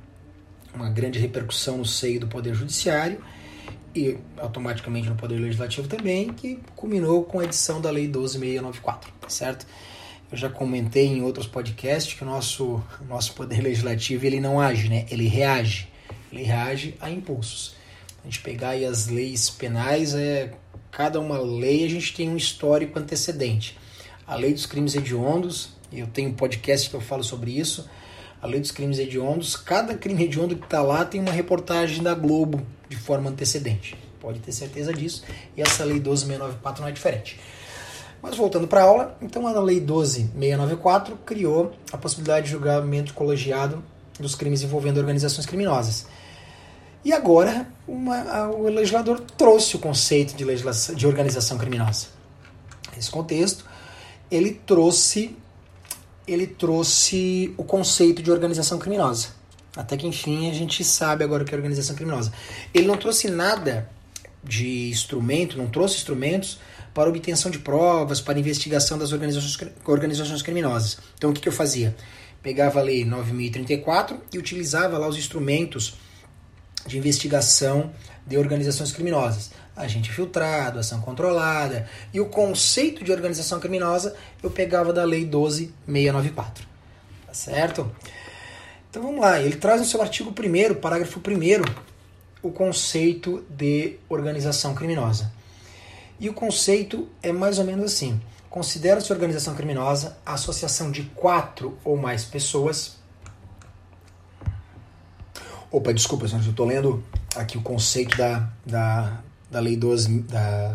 uma 0.74 0.90
grande 0.90 1.18
repercussão 1.18 1.78
no 1.78 1.84
seio 1.84 2.20
do 2.20 2.26
Poder 2.26 2.54
Judiciário 2.54 3.20
e 3.94 4.18
automaticamente 4.36 5.08
no 5.08 5.14
Poder 5.14 5.38
Legislativo 5.38 5.88
também, 5.88 6.32
que 6.32 6.58
culminou 6.74 7.24
com 7.24 7.40
a 7.40 7.44
edição 7.44 7.80
da 7.80 7.90
Lei 7.90 8.06
12694, 8.06 9.12
tá 9.20 9.28
certo? 9.28 9.66
Eu 10.30 10.36
já 10.36 10.50
comentei 10.50 11.06
em 11.06 11.22
outros 11.22 11.46
podcasts 11.46 12.14
que 12.14 12.22
o 12.22 12.26
nosso, 12.26 12.82
nosso 13.08 13.32
Poder 13.32 13.60
Legislativo 13.62 14.26
ele 14.26 14.40
não 14.40 14.60
age, 14.60 14.88
né? 14.88 15.06
ele 15.08 15.28
reage. 15.28 15.88
Ele 16.32 16.42
reage 16.42 16.96
a 17.00 17.08
impulsos. 17.08 17.75
A 18.26 18.28
gente 18.28 18.40
pegar 18.40 18.70
aí 18.70 18.84
as 18.84 19.06
leis 19.06 19.48
penais, 19.48 20.12
é, 20.12 20.52
cada 20.90 21.20
uma 21.20 21.38
lei 21.38 21.84
a 21.84 21.88
gente 21.88 22.12
tem 22.12 22.28
um 22.28 22.36
histórico 22.36 22.98
antecedente. 22.98 23.78
A 24.26 24.34
lei 24.34 24.52
dos 24.52 24.66
crimes 24.66 24.96
hediondos, 24.96 25.68
eu 25.92 26.08
tenho 26.08 26.30
um 26.30 26.34
podcast 26.34 26.90
que 26.90 26.96
eu 26.96 27.00
falo 27.00 27.22
sobre 27.22 27.56
isso, 27.56 27.88
a 28.42 28.46
lei 28.48 28.58
dos 28.58 28.72
crimes 28.72 28.98
hediondos, 28.98 29.54
cada 29.54 29.94
crime 29.94 30.24
hediondo 30.24 30.56
que 30.56 30.64
está 30.64 30.82
lá 30.82 31.04
tem 31.04 31.20
uma 31.20 31.30
reportagem 31.30 32.02
da 32.02 32.14
Globo 32.14 32.66
de 32.88 32.96
forma 32.96 33.30
antecedente. 33.30 33.96
Pode 34.18 34.40
ter 34.40 34.50
certeza 34.50 34.92
disso. 34.92 35.22
E 35.56 35.62
essa 35.62 35.84
lei 35.84 36.00
12694 36.00 36.82
não 36.82 36.88
é 36.88 36.92
diferente. 36.92 37.38
Mas 38.20 38.36
voltando 38.36 38.66
para 38.66 38.80
a 38.80 38.84
aula, 38.84 39.16
então 39.22 39.46
a 39.46 39.60
Lei 39.60 39.78
12694 39.78 41.16
criou 41.24 41.72
a 41.92 41.96
possibilidade 41.96 42.46
de 42.46 42.52
julgamento 42.52 43.14
colegiado 43.14 43.84
dos 44.18 44.34
crimes 44.34 44.62
envolvendo 44.62 44.98
organizações 44.98 45.46
criminosas. 45.46 46.06
E 47.06 47.12
agora 47.12 47.68
uma, 47.86 48.16
a, 48.16 48.50
o 48.50 48.68
legislador 48.68 49.20
trouxe 49.20 49.76
o 49.76 49.78
conceito 49.78 50.34
de, 50.34 50.44
legislação, 50.44 50.92
de 50.92 51.06
organização 51.06 51.56
criminosa. 51.56 52.08
Nesse 52.96 53.08
contexto, 53.08 53.64
ele 54.28 54.60
trouxe, 54.66 55.36
ele 56.26 56.48
trouxe 56.48 57.54
o 57.56 57.62
conceito 57.62 58.20
de 58.20 58.28
organização 58.32 58.76
criminosa. 58.76 59.28
Até 59.76 59.96
que 59.96 60.04
enfim 60.04 60.50
a 60.50 60.52
gente 60.52 60.82
sabe 60.82 61.22
agora 61.22 61.44
o 61.44 61.46
que 61.46 61.54
é 61.54 61.56
organização 61.56 61.94
criminosa. 61.94 62.32
Ele 62.74 62.88
não 62.88 62.96
trouxe 62.96 63.30
nada 63.30 63.88
de 64.42 64.90
instrumento, 64.90 65.56
não 65.56 65.68
trouxe 65.68 65.98
instrumentos 65.98 66.58
para 66.92 67.08
obtenção 67.08 67.52
de 67.52 67.60
provas, 67.60 68.20
para 68.20 68.36
investigação 68.36 68.98
das 68.98 69.12
organizações, 69.12 69.70
organizações 69.84 70.42
criminosas. 70.42 70.98
Então 71.16 71.30
o 71.30 71.32
que, 71.32 71.40
que 71.40 71.48
eu 71.48 71.52
fazia? 71.52 71.94
Pegava 72.42 72.80
a 72.80 72.82
lei 72.82 73.04
9034 73.04 74.20
e 74.32 74.38
utilizava 74.38 74.98
lá 74.98 75.06
os 75.06 75.16
instrumentos 75.16 76.04
de 76.86 76.98
investigação 76.98 77.90
de 78.26 78.36
organizações 78.36 78.92
criminosas. 78.92 79.50
Agente 79.76 80.10
filtrado, 80.10 80.78
ação 80.78 81.00
controlada. 81.00 81.88
E 82.12 82.20
o 82.20 82.26
conceito 82.26 83.04
de 83.04 83.12
organização 83.12 83.60
criminosa 83.60 84.14
eu 84.42 84.50
pegava 84.50 84.92
da 84.92 85.04
lei 85.04 85.24
12694. 85.24 86.66
Tá 87.26 87.34
certo? 87.34 87.90
Então 88.90 89.02
vamos 89.02 89.20
lá, 89.20 89.40
ele 89.40 89.56
traz 89.56 89.80
no 89.80 89.86
seu 89.86 90.00
artigo 90.00 90.30
1, 90.30 90.74
parágrafo 90.76 91.20
1, 91.20 91.86
o 92.42 92.50
conceito 92.50 93.44
de 93.50 93.98
organização 94.08 94.74
criminosa. 94.74 95.30
E 96.18 96.30
o 96.30 96.32
conceito 96.32 97.08
é 97.22 97.30
mais 97.30 97.58
ou 97.58 97.64
menos 97.64 97.92
assim: 97.92 98.18
considera-se 98.48 99.12
organização 99.12 99.54
criminosa 99.54 100.16
a 100.24 100.34
associação 100.34 100.90
de 100.90 101.02
quatro 101.14 101.76
ou 101.84 101.96
mais 101.96 102.24
pessoas. 102.24 102.96
Opa, 105.76 105.92
desculpa, 105.92 106.24
eu 106.24 106.38
estou 106.38 106.64
lendo 106.64 107.04
aqui 107.34 107.58
o 107.58 107.60
conceito 107.60 108.16
da, 108.16 108.48
da, 108.64 109.20
da 109.50 109.60
Lei 109.60 109.76
12, 109.76 110.20
da 110.20 110.74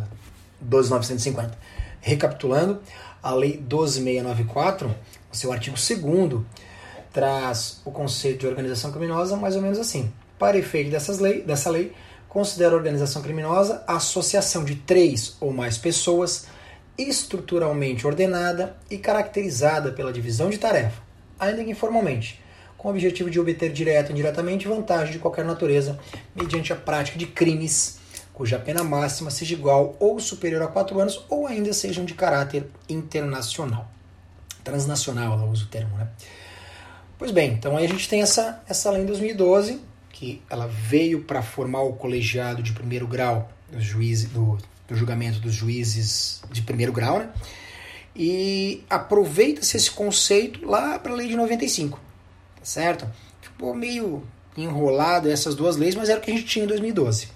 12950. 0.62 1.58
Recapitulando, 2.00 2.80
a 3.24 3.34
Lei 3.34 3.58
12694, 3.58 4.96
o 5.34 5.36
seu 5.36 5.52
artigo 5.52 5.76
2 5.76 6.44
traz 7.12 7.82
o 7.84 7.90
conceito 7.90 8.42
de 8.42 8.48
organização 8.48 8.92
criminosa 8.92 9.36
mais 9.36 9.56
ou 9.56 9.64
menos 9.64 9.80
assim. 9.80 10.14
Para 10.38 10.60
efeito 10.60 10.92
dessas 10.92 11.18
lei, 11.18 11.42
dessa 11.42 11.72
lei, 11.72 11.96
considera 12.30 12.76
organização 12.76 13.24
criminosa 13.24 13.84
a 13.88 13.96
associação 13.96 14.64
de 14.64 14.76
três 14.76 15.36
ou 15.40 15.52
mais 15.52 15.80
pessoas 15.80 16.46
estruturalmente 16.96 18.06
ordenada 18.06 18.78
e 18.88 19.00
caracterizada 19.00 19.92
pela 19.94 20.14
divisão 20.14 20.52
de 20.52 20.60
tarefa, 20.60 21.02
ainda 21.40 21.64
que 21.64 21.72
informalmente, 21.72 22.40
com 22.82 22.88
o 22.88 22.92
objetivo 22.92 23.30
de 23.30 23.40
obter 23.40 23.72
direto 23.72 24.08
ou 24.08 24.14
indiretamente 24.14 24.68
vantagem 24.68 25.14
de 25.14 25.20
qualquer 25.20 25.46
natureza 25.46 26.00
mediante 26.36 26.74
a 26.74 26.76
prática 26.76 27.16
de 27.16 27.28
crimes 27.28 28.00
cuja 28.34 28.58
pena 28.58 28.84
máxima 28.84 29.30
seja 29.30 29.54
igual 29.54 29.96
ou 30.00 30.20
superior 30.20 30.64
a 30.64 30.68
quatro 30.68 31.00
anos 31.00 31.24
ou 31.30 31.46
ainda 31.46 31.74
sejam 31.74 32.04
de 32.04 32.16
caráter 32.16 32.66
internacional. 32.90 33.88
Transnacional, 34.64 35.34
ela 35.34 35.46
usa 35.46 35.66
o 35.66 35.68
termo, 35.68 35.96
né? 35.96 36.08
Pois 37.20 37.30
bem, 37.30 37.54
então 37.54 37.78
aí 37.78 37.86
a 37.86 37.88
gente 37.88 38.10
tem 38.10 38.24
essa, 38.24 38.64
essa 38.68 38.90
lei 38.90 39.04
em 39.04 39.06
2012, 39.06 39.80
que 40.10 40.42
ela 40.50 40.66
veio 40.66 41.24
para 41.24 41.44
formar 41.44 41.84
o 41.84 41.94
colegiado 41.94 42.64
de 42.64 42.74
primeiro 42.74 43.06
grau 43.06 43.48
dos 43.72 43.84
juízes, 43.84 44.28
do, 44.32 44.58
do 44.88 44.96
julgamento 44.96 45.40
dos 45.40 45.54
juízes 45.54 46.42
de 46.52 46.64
primeiro 46.64 46.92
grau, 46.92 47.20
né? 47.20 47.30
E 48.16 48.84
aproveita-se 48.90 49.78
esse 49.78 49.92
conceito 49.92 50.68
lá 50.68 50.98
para 50.98 51.14
a 51.14 51.16
lei 51.16 51.28
de 51.28 51.36
95, 51.36 52.00
tá 52.62 52.66
certo? 52.66 53.08
Ficou 53.42 53.74
meio 53.74 54.24
enrolado 54.56 55.30
essas 55.30 55.56
duas 55.56 55.76
leis, 55.78 55.96
mas 55.96 56.10
era 56.10 56.20
o 56.20 56.22
que 56.22 56.30
a 56.30 56.34
gente 56.34 56.46
tinha 56.46 56.66
em 56.66 56.68
2012. 56.68 57.28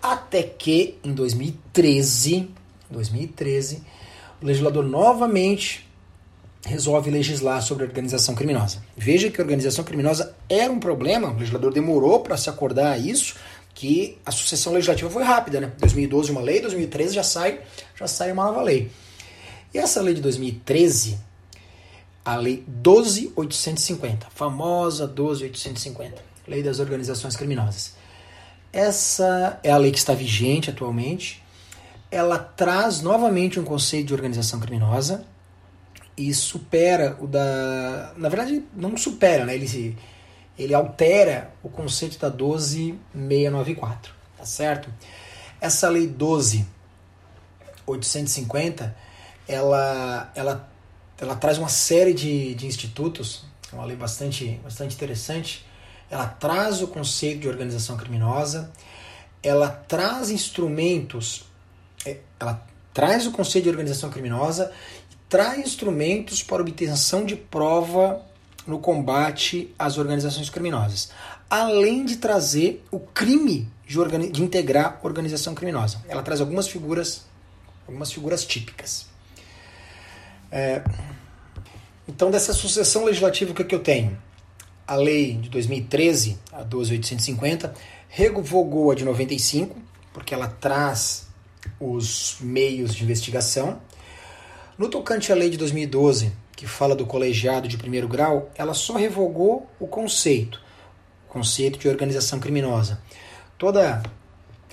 Até 0.00 0.42
que 0.42 0.96
em 1.02 1.12
2013, 1.12 2.48
2013, 2.88 3.82
o 4.40 4.46
legislador 4.46 4.84
novamente 4.84 5.84
resolve 6.64 7.10
legislar 7.10 7.60
sobre 7.62 7.84
organização 7.84 8.34
criminosa. 8.34 8.82
Veja 8.96 9.30
que 9.30 9.40
a 9.40 9.44
organização 9.44 9.84
criminosa 9.84 10.34
era 10.48 10.72
um 10.72 10.78
problema, 10.78 11.30
o 11.30 11.38
legislador 11.38 11.72
demorou 11.72 12.20
para 12.20 12.36
se 12.36 12.48
acordar 12.48 12.92
a 12.92 12.98
isso, 12.98 13.36
que 13.74 14.16
a 14.24 14.30
sucessão 14.30 14.72
legislativa 14.72 15.10
foi 15.10 15.22
rápida, 15.22 15.60
né? 15.60 15.72
2012 15.78 16.30
uma 16.30 16.40
lei, 16.40 16.60
2013 16.60 17.14
já 17.14 17.22
sai, 17.22 17.60
já 17.94 18.06
sai 18.06 18.32
uma 18.32 18.44
nova 18.44 18.62
lei. 18.62 18.90
E 19.72 19.78
essa 19.78 20.00
lei 20.00 20.14
de 20.14 20.20
2013, 20.22 21.18
a 22.26 22.36
lei 22.36 22.64
12850, 22.66 24.26
famosa 24.34 25.06
12850, 25.06 26.22
lei 26.48 26.62
das 26.62 26.80
organizações 26.80 27.36
criminosas. 27.36 27.94
Essa 28.72 29.60
é 29.62 29.70
a 29.70 29.76
lei 29.76 29.92
que 29.92 29.98
está 29.98 30.12
vigente 30.12 30.68
atualmente. 30.68 31.40
Ela 32.10 32.38
traz 32.38 33.00
novamente 33.00 33.60
um 33.60 33.64
conceito 33.64 34.08
de 34.08 34.14
organização 34.14 34.58
criminosa, 34.58 35.24
e 36.16 36.32
supera 36.32 37.18
o 37.20 37.26
da. 37.26 38.14
Na 38.16 38.30
verdade, 38.30 38.64
não 38.74 38.96
supera, 38.96 39.44
né? 39.44 39.54
Ele, 39.54 39.98
ele 40.58 40.72
altera 40.74 41.52
o 41.62 41.68
conceito 41.68 42.18
da 42.18 42.30
12694, 42.30 44.14
tá 44.36 44.44
certo? 44.44 44.92
Essa 45.60 45.88
lei 45.88 46.06
12850 46.06 48.96
ela, 49.48 50.28
ela, 50.34 50.68
ela 51.18 51.34
traz 51.34 51.58
uma 51.58 51.68
série 51.68 52.12
de, 52.12 52.54
de 52.54 52.66
institutos, 52.66 53.44
é 53.72 53.76
uma 53.76 53.84
lei 53.84 53.96
bastante, 53.96 54.60
bastante 54.62 54.94
interessante. 54.94 55.64
Ela 56.10 56.26
traz 56.26 56.82
o 56.82 56.88
conceito 56.88 57.40
de 57.40 57.48
organização 57.48 57.96
criminosa, 57.96 58.70
ela 59.42 59.68
traz 59.68 60.30
instrumentos, 60.30 61.44
é, 62.04 62.18
ela 62.38 62.64
traz 62.94 63.26
o 63.26 63.32
conceito 63.32 63.64
de 63.64 63.70
organização 63.70 64.10
criminosa 64.10 64.72
traz 65.28 65.58
instrumentos 65.58 66.42
para 66.42 66.62
obtenção 66.62 67.24
de 67.24 67.36
prova 67.36 68.22
no 68.66 68.78
combate 68.78 69.74
às 69.78 69.98
organizações 69.98 70.50
criminosas, 70.50 71.10
além 71.48 72.04
de 72.04 72.16
trazer 72.16 72.84
o 72.90 72.98
crime 72.98 73.68
de, 73.86 73.98
organi 73.98 74.30
de 74.30 74.42
integrar 74.42 75.00
organização 75.02 75.54
criminosa. 75.54 76.02
Ela 76.08 76.22
traz 76.22 76.40
algumas 76.40 76.68
figuras, 76.68 77.26
algumas 77.86 78.12
figuras 78.12 78.44
típicas. 78.44 79.06
É, 80.50 80.82
então, 82.08 82.30
dessa 82.30 82.52
sucessão 82.52 83.04
legislativa, 83.04 83.52
o 83.52 83.54
que, 83.54 83.62
é 83.62 83.64
que 83.64 83.74
eu 83.74 83.80
tenho? 83.80 84.16
A 84.86 84.94
lei 84.94 85.34
de 85.34 85.48
2013, 85.48 86.38
a 86.52 86.62
12850, 86.62 87.74
revogou 88.08 88.90
a 88.90 88.94
de 88.94 89.04
95, 89.04 89.76
porque 90.12 90.32
ela 90.32 90.48
traz 90.48 91.26
os 91.80 92.36
meios 92.40 92.94
de 92.94 93.02
investigação, 93.02 93.80
no 94.78 94.88
tocante 94.88 95.32
à 95.32 95.34
lei 95.34 95.48
de 95.48 95.56
2012, 95.56 96.32
que 96.54 96.66
fala 96.66 96.94
do 96.94 97.06
colegiado 97.06 97.66
de 97.66 97.78
primeiro 97.78 98.06
grau, 98.06 98.50
ela 98.54 98.74
só 98.74 98.94
revogou 98.94 99.66
o 99.80 99.86
conceito, 99.86 100.60
o 101.28 101.32
conceito 101.32 101.78
de 101.78 101.88
organização 101.88 102.38
criminosa. 102.38 103.00
Toda 103.58 104.02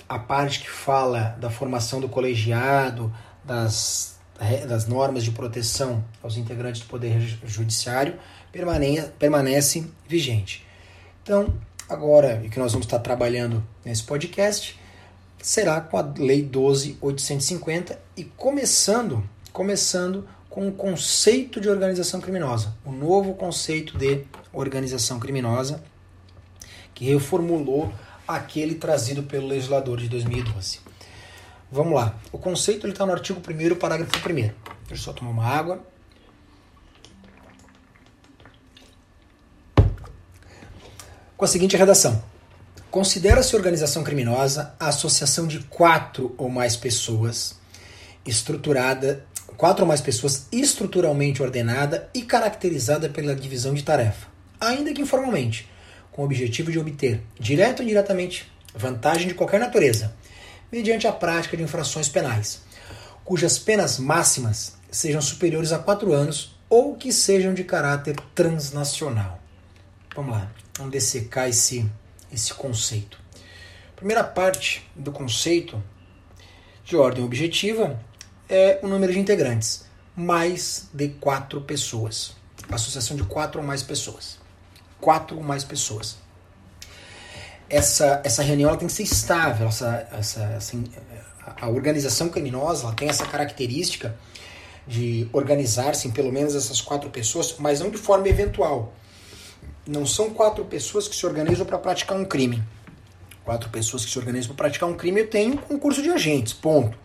a 0.08 0.18
parte 0.18 0.60
que 0.60 0.70
fala 0.70 1.36
da 1.40 1.48
formação 1.48 2.00
do 2.00 2.08
colegiado, 2.08 3.10
das, 3.42 4.13
das 4.66 4.86
normas 4.86 5.22
de 5.22 5.30
proteção 5.30 6.04
aos 6.22 6.36
integrantes 6.36 6.82
do 6.82 6.88
Poder 6.88 7.20
Judiciário, 7.44 8.18
permanece, 9.18 9.86
vigente. 10.08 10.66
Então, 11.22 11.54
agora, 11.88 12.42
e 12.44 12.48
que 12.48 12.58
nós 12.58 12.72
vamos 12.72 12.86
estar 12.86 12.98
trabalhando 12.98 13.64
nesse 13.84 14.02
podcast, 14.02 14.78
será 15.40 15.80
com 15.80 15.96
a 15.96 16.02
Lei 16.02 16.42
12850 16.42 17.98
e 18.16 18.24
começando, 18.24 19.22
começando 19.52 20.26
com 20.50 20.68
o 20.68 20.72
conceito 20.72 21.60
de 21.60 21.68
organização 21.68 22.20
criminosa, 22.20 22.74
o 22.84 22.92
novo 22.92 23.34
conceito 23.34 23.98
de 23.98 24.24
organização 24.52 25.18
criminosa 25.18 25.82
que 26.94 27.04
reformulou 27.04 27.92
aquele 28.26 28.76
trazido 28.76 29.24
pelo 29.24 29.48
legislador 29.48 29.98
de 29.98 30.08
2012. 30.08 30.83
Vamos 31.74 31.92
lá. 31.92 32.16
O 32.30 32.38
conceito 32.38 32.86
está 32.86 33.04
no 33.04 33.10
artigo 33.10 33.40
1 33.40 33.74
parágrafo 33.74 34.12
1 34.16 34.32
Deixa 34.32 34.54
eu 34.92 34.96
só 34.96 35.12
tomar 35.12 35.32
uma 35.32 35.44
água. 35.44 35.84
Com 41.36 41.44
a 41.44 41.48
seguinte 41.48 41.76
redação: 41.76 42.22
Considera-se 42.92 43.56
organização 43.56 44.04
criminosa 44.04 44.72
a 44.78 44.86
associação 44.86 45.48
de 45.48 45.58
quatro 45.64 46.32
ou 46.38 46.48
mais 46.48 46.76
pessoas 46.76 47.58
estruturada, 48.24 49.26
quatro 49.56 49.82
ou 49.82 49.88
mais 49.88 50.00
pessoas 50.00 50.46
estruturalmente 50.52 51.42
ordenada 51.42 52.08
e 52.14 52.22
caracterizada 52.22 53.08
pela 53.08 53.34
divisão 53.34 53.74
de 53.74 53.82
tarefa, 53.82 54.28
ainda 54.60 54.92
que 54.92 55.02
informalmente, 55.02 55.68
com 56.12 56.22
o 56.22 56.24
objetivo 56.24 56.70
de 56.70 56.78
obter, 56.78 57.20
direto 57.36 57.80
ou 57.80 57.84
indiretamente, 57.84 58.48
vantagem 58.72 59.26
de 59.26 59.34
qualquer 59.34 59.58
natureza, 59.58 60.14
mediante 60.74 61.06
a 61.06 61.12
prática 61.12 61.56
de 61.56 61.62
infrações 61.62 62.08
penais, 62.08 62.62
cujas 63.24 63.60
penas 63.60 63.96
máximas 63.96 64.74
sejam 64.90 65.22
superiores 65.22 65.70
a 65.70 65.78
quatro 65.78 66.12
anos 66.12 66.58
ou 66.68 66.96
que 66.96 67.12
sejam 67.12 67.54
de 67.54 67.62
caráter 67.62 68.16
transnacional. 68.34 69.40
Vamos 70.16 70.32
lá, 70.32 70.50
vamos 70.76 70.90
dessecar 70.90 71.48
esse 71.48 71.88
esse 72.32 72.52
conceito. 72.52 73.20
Primeira 73.94 74.24
parte 74.24 74.84
do 74.96 75.12
conceito 75.12 75.80
de 76.84 76.96
ordem 76.96 77.24
objetiva 77.24 77.96
é 78.48 78.80
o 78.82 78.88
número 78.88 79.12
de 79.12 79.20
integrantes, 79.20 79.84
mais 80.16 80.88
de 80.92 81.10
quatro 81.10 81.60
pessoas. 81.60 82.34
Associação 82.68 83.16
de 83.16 83.22
quatro 83.22 83.60
ou 83.60 83.66
mais 83.66 83.84
pessoas. 83.84 84.40
Quatro 85.00 85.36
ou 85.36 85.42
mais 85.44 85.62
pessoas. 85.62 86.16
Essa, 87.68 88.20
essa 88.24 88.42
reunião 88.42 88.68
ela 88.68 88.78
tem 88.78 88.88
que 88.88 88.94
ser 88.94 89.02
estável. 89.02 89.68
Essa, 89.68 90.08
essa, 90.12 90.42
essa, 90.42 90.76
a 91.60 91.68
organização 91.68 92.28
criminosa 92.28 92.84
ela 92.84 92.94
tem 92.94 93.08
essa 93.08 93.26
característica 93.26 94.16
de 94.86 95.28
organizar-se 95.32 96.06
em 96.06 96.10
pelo 96.10 96.30
menos 96.30 96.54
essas 96.54 96.80
quatro 96.80 97.08
pessoas, 97.10 97.56
mas 97.58 97.80
não 97.80 97.90
de 97.90 97.98
forma 97.98 98.28
eventual 98.28 98.92
não 99.86 100.06
são 100.06 100.30
quatro 100.30 100.64
pessoas 100.64 101.06
que 101.06 101.14
se 101.14 101.26
organizam 101.26 101.66
para 101.66 101.78
praticar 101.78 102.16
um 102.16 102.24
crime. 102.24 102.62
Quatro 103.44 103.68
pessoas 103.68 104.04
que 104.04 104.10
se 104.10 104.18
organizam 104.18 104.54
para 104.54 104.64
praticar 104.64 104.88
um 104.88 104.94
crime, 104.94 105.20
eu 105.20 105.28
tenho 105.28 105.54
um 105.54 105.56
concurso 105.58 106.02
de 106.02 106.10
agentes, 106.10 106.52
ponto. 106.52 106.96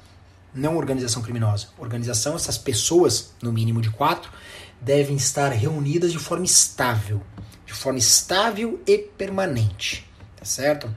Não 0.54 0.78
organização 0.78 1.22
criminosa. 1.22 1.68
Organização, 1.78 2.36
essas 2.36 2.58
pessoas, 2.58 3.34
no 3.42 3.52
mínimo 3.52 3.82
de 3.82 3.90
quatro, 3.90 4.32
devem 4.80 5.18
estar 5.18 5.50
reunidas 5.50 6.12
de 6.12 6.18
forma 6.18 6.46
estável. 6.46 7.22
De 7.66 7.74
forma 7.74 8.00
estável 8.00 8.82
e 8.88 8.98
permanente. 8.98 10.09
Tá 10.40 10.46
certo? 10.46 10.90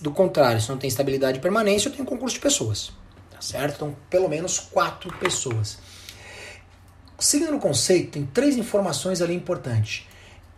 Do 0.00 0.10
contrário, 0.10 0.60
se 0.60 0.68
não 0.68 0.76
tem 0.76 0.88
estabilidade 0.88 1.38
e 1.38 1.40
permanência, 1.40 1.88
eu 1.88 1.92
tenho 1.92 2.04
concurso 2.04 2.34
de 2.34 2.40
pessoas. 2.40 2.90
Tá 3.30 3.40
certo? 3.40 3.76
Então, 3.76 3.96
pelo 4.10 4.28
menos 4.28 4.58
quatro 4.58 5.16
pessoas. 5.18 5.78
Seguindo 7.18 7.56
o 7.56 7.60
conceito, 7.60 8.12
tem 8.12 8.26
três 8.26 8.56
informações 8.56 9.22
ali 9.22 9.34
importantes 9.34 10.06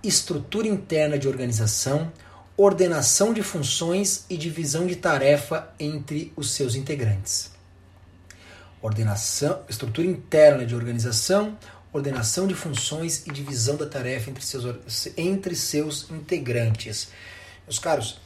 estrutura 0.03 0.67
interna 0.67 1.19
de 1.19 1.29
organização, 1.29 2.11
ordenação 2.57 3.33
de 3.33 3.43
funções 3.43 4.25
e 4.31 4.37
divisão 4.37 4.87
de 4.87 4.97
tarefa 4.97 5.73
entre 5.79 6.33
os 6.37 6.51
seus 6.53 6.75
integrantes. 6.75 7.51
Ordenação, 8.83 9.61
estrutura 9.69 10.07
interna 10.07 10.65
de 10.65 10.75
organização, 10.75 11.57
ordenação 11.93 12.47
de 12.47 12.55
funções 12.55 13.27
e 13.27 13.33
divisão 13.33 13.77
da 13.77 13.87
tarefa 13.87 14.31
entre 14.31 14.43
seus, 14.43 15.13
entre 15.17 15.55
seus 15.55 16.11
integrantes. 16.11 17.09
Meus 17.71 17.79
caros, 17.79 18.19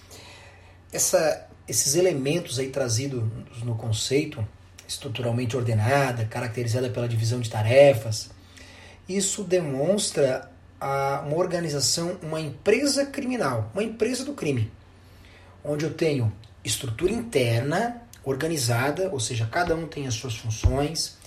essa, 0.90 1.46
esses 1.68 1.94
elementos 1.96 2.58
aí 2.58 2.70
trazidos 2.70 3.22
no 3.62 3.74
conceito, 3.74 4.42
estruturalmente 4.88 5.54
ordenada, 5.54 6.24
caracterizada 6.24 6.88
pela 6.88 7.06
divisão 7.06 7.40
de 7.40 7.50
tarefas, 7.50 8.30
isso 9.06 9.44
demonstra 9.44 10.50
a 10.80 11.22
uma 11.26 11.36
organização, 11.36 12.16
uma 12.22 12.40
empresa 12.40 13.04
criminal, 13.04 13.70
uma 13.74 13.82
empresa 13.82 14.24
do 14.24 14.32
crime, 14.32 14.72
onde 15.62 15.84
eu 15.84 15.92
tenho 15.92 16.32
estrutura 16.64 17.12
interna 17.12 18.00
organizada, 18.24 19.10
ou 19.10 19.20
seja, 19.20 19.44
cada 19.44 19.76
um 19.76 19.86
tem 19.86 20.06
as 20.06 20.14
suas 20.14 20.36
funções, 20.36 21.18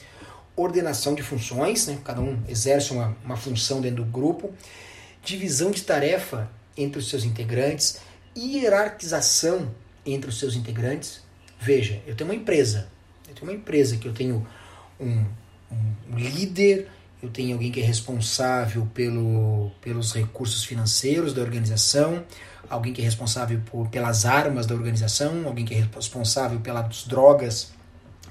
ordenação 0.56 1.14
de 1.14 1.22
funções, 1.22 1.86
né? 1.86 2.00
cada 2.04 2.20
um 2.20 2.42
exerce 2.48 2.94
uma, 2.94 3.16
uma 3.24 3.38
função 3.38 3.80
dentro 3.80 4.04
do 4.04 4.12
grupo, 4.12 4.52
divisão 5.24 5.70
de 5.70 5.84
tarefa 5.84 6.50
entre 6.76 7.00
os 7.00 7.10
seus 7.10 7.24
integrantes, 7.24 8.00
hierarquização 8.38 9.74
entre 10.06 10.30
os 10.30 10.40
seus 10.40 10.56
integrantes. 10.56 11.22
Veja, 11.60 12.02
eu 12.06 12.16
tenho 12.16 12.30
uma 12.30 12.36
empresa, 12.36 12.88
eu 13.28 13.34
tenho 13.34 13.52
uma 13.52 13.58
empresa 13.58 13.98
que 13.98 14.08
eu 14.08 14.14
tenho 14.14 14.48
um, 15.00 15.26
um 15.72 16.16
líder, 16.16 16.88
eu 17.22 17.30
tenho 17.30 17.54
alguém 17.54 17.72
que 17.72 17.82
é 17.82 17.84
responsável 17.84 18.88
pelo, 18.94 19.72
pelos 19.82 20.14
recursos 20.14 20.64
financeiros 20.64 21.34
da 21.34 21.42
organização, 21.42 22.24
alguém 22.70 22.94
que 22.94 23.02
é 23.02 23.06
responsável 23.06 23.60
por, 23.66 23.90
pelas 23.90 24.26
armas 24.26 24.68
da 24.68 24.76
organização, 24.76 25.48
alguém 25.48 25.66
que 25.66 25.74
é 25.74 25.88
responsável 25.96 26.60
pelas 26.60 27.04
drogas, 27.06 27.72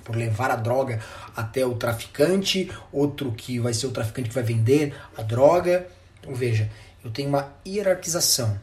por 0.04 0.14
levar 0.14 0.52
a 0.52 0.56
droga 0.56 1.00
até 1.34 1.66
o 1.66 1.74
traficante, 1.74 2.70
outro 2.92 3.32
que 3.32 3.58
vai 3.58 3.74
ser 3.74 3.88
o 3.88 3.90
traficante 3.90 4.28
que 4.28 4.34
vai 4.34 4.44
vender 4.44 4.94
a 5.16 5.22
droga. 5.22 5.88
Então 6.20 6.32
veja, 6.32 6.70
eu 7.04 7.10
tenho 7.10 7.28
uma 7.28 7.52
hierarquização, 7.66 8.58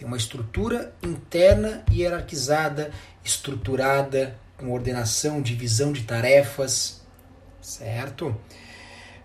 tem 0.00 0.08
uma 0.08 0.16
estrutura 0.16 0.94
interna 1.02 1.84
hierarquizada, 1.92 2.90
estruturada, 3.22 4.34
com 4.56 4.72
ordenação, 4.72 5.42
divisão 5.42 5.92
de 5.92 6.04
tarefas, 6.04 7.02
certo? 7.60 8.34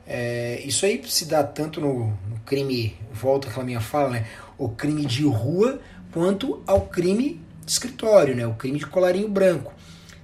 É, 0.05 0.61
isso 0.65 0.85
aí 0.85 1.01
se 1.07 1.27
dá 1.27 1.45
tanto 1.45 1.79
no, 1.79 2.07
no 2.29 2.39
crime, 2.45 2.97
volta 3.09 3.47
àquela 3.47 3.63
minha 3.63 3.79
fala, 3.79 4.09
né? 4.09 4.27
O 4.57 4.67
crime 4.67 5.05
de 5.05 5.23
rua, 5.23 5.79
quanto 6.11 6.61
ao 6.67 6.81
crime 6.88 7.41
de 7.63 7.71
escritório, 7.71 8.35
né? 8.35 8.45
O 8.45 8.55
crime 8.55 8.77
de 8.77 8.85
colarinho 8.85 9.29
branco. 9.29 9.73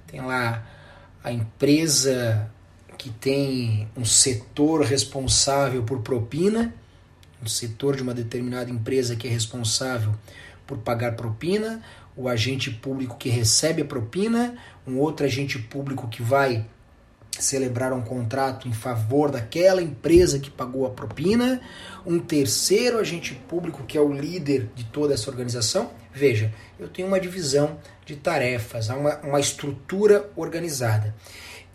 Tem 0.06 0.20
lá 0.20 0.66
a 1.24 1.32
empresa 1.32 2.46
que 2.98 3.08
tem 3.08 3.88
um 3.96 4.04
setor 4.04 4.82
responsável 4.82 5.82
por 5.82 6.02
propina, 6.02 6.74
um 7.42 7.46
setor 7.46 7.96
de 7.96 8.02
uma 8.02 8.14
determinada 8.14 8.70
empresa 8.70 9.16
que 9.16 9.26
é 9.26 9.30
responsável 9.30 10.14
por 10.66 10.78
pagar 10.78 11.16
propina, 11.16 11.82
o 12.16 12.28
agente 12.28 12.70
público 12.70 13.16
que 13.16 13.28
recebe 13.28 13.82
a 13.82 13.84
propina, 13.84 14.54
um 14.86 14.98
outro 14.98 15.26
agente 15.26 15.58
público 15.58 16.08
que 16.08 16.22
vai 16.22 16.66
celebrar 17.38 17.92
um 17.92 18.02
contrato 18.02 18.68
em 18.68 18.72
favor 18.72 19.30
daquela 19.30 19.82
empresa 19.82 20.38
que 20.38 20.50
pagou 20.50 20.86
a 20.86 20.90
propina, 20.90 21.60
um 22.04 22.18
terceiro 22.18 22.98
agente 22.98 23.34
público 23.48 23.84
que 23.84 23.96
é 23.96 24.00
o 24.00 24.12
líder 24.12 24.70
de 24.74 24.84
toda 24.84 25.14
essa 25.14 25.30
organização. 25.30 25.90
Veja, 26.12 26.52
eu 26.78 26.88
tenho 26.88 27.08
uma 27.08 27.18
divisão 27.18 27.78
de 28.04 28.16
tarefas, 28.16 28.88
uma, 28.90 29.16
uma 29.20 29.40
estrutura 29.40 30.30
organizada. 30.36 31.14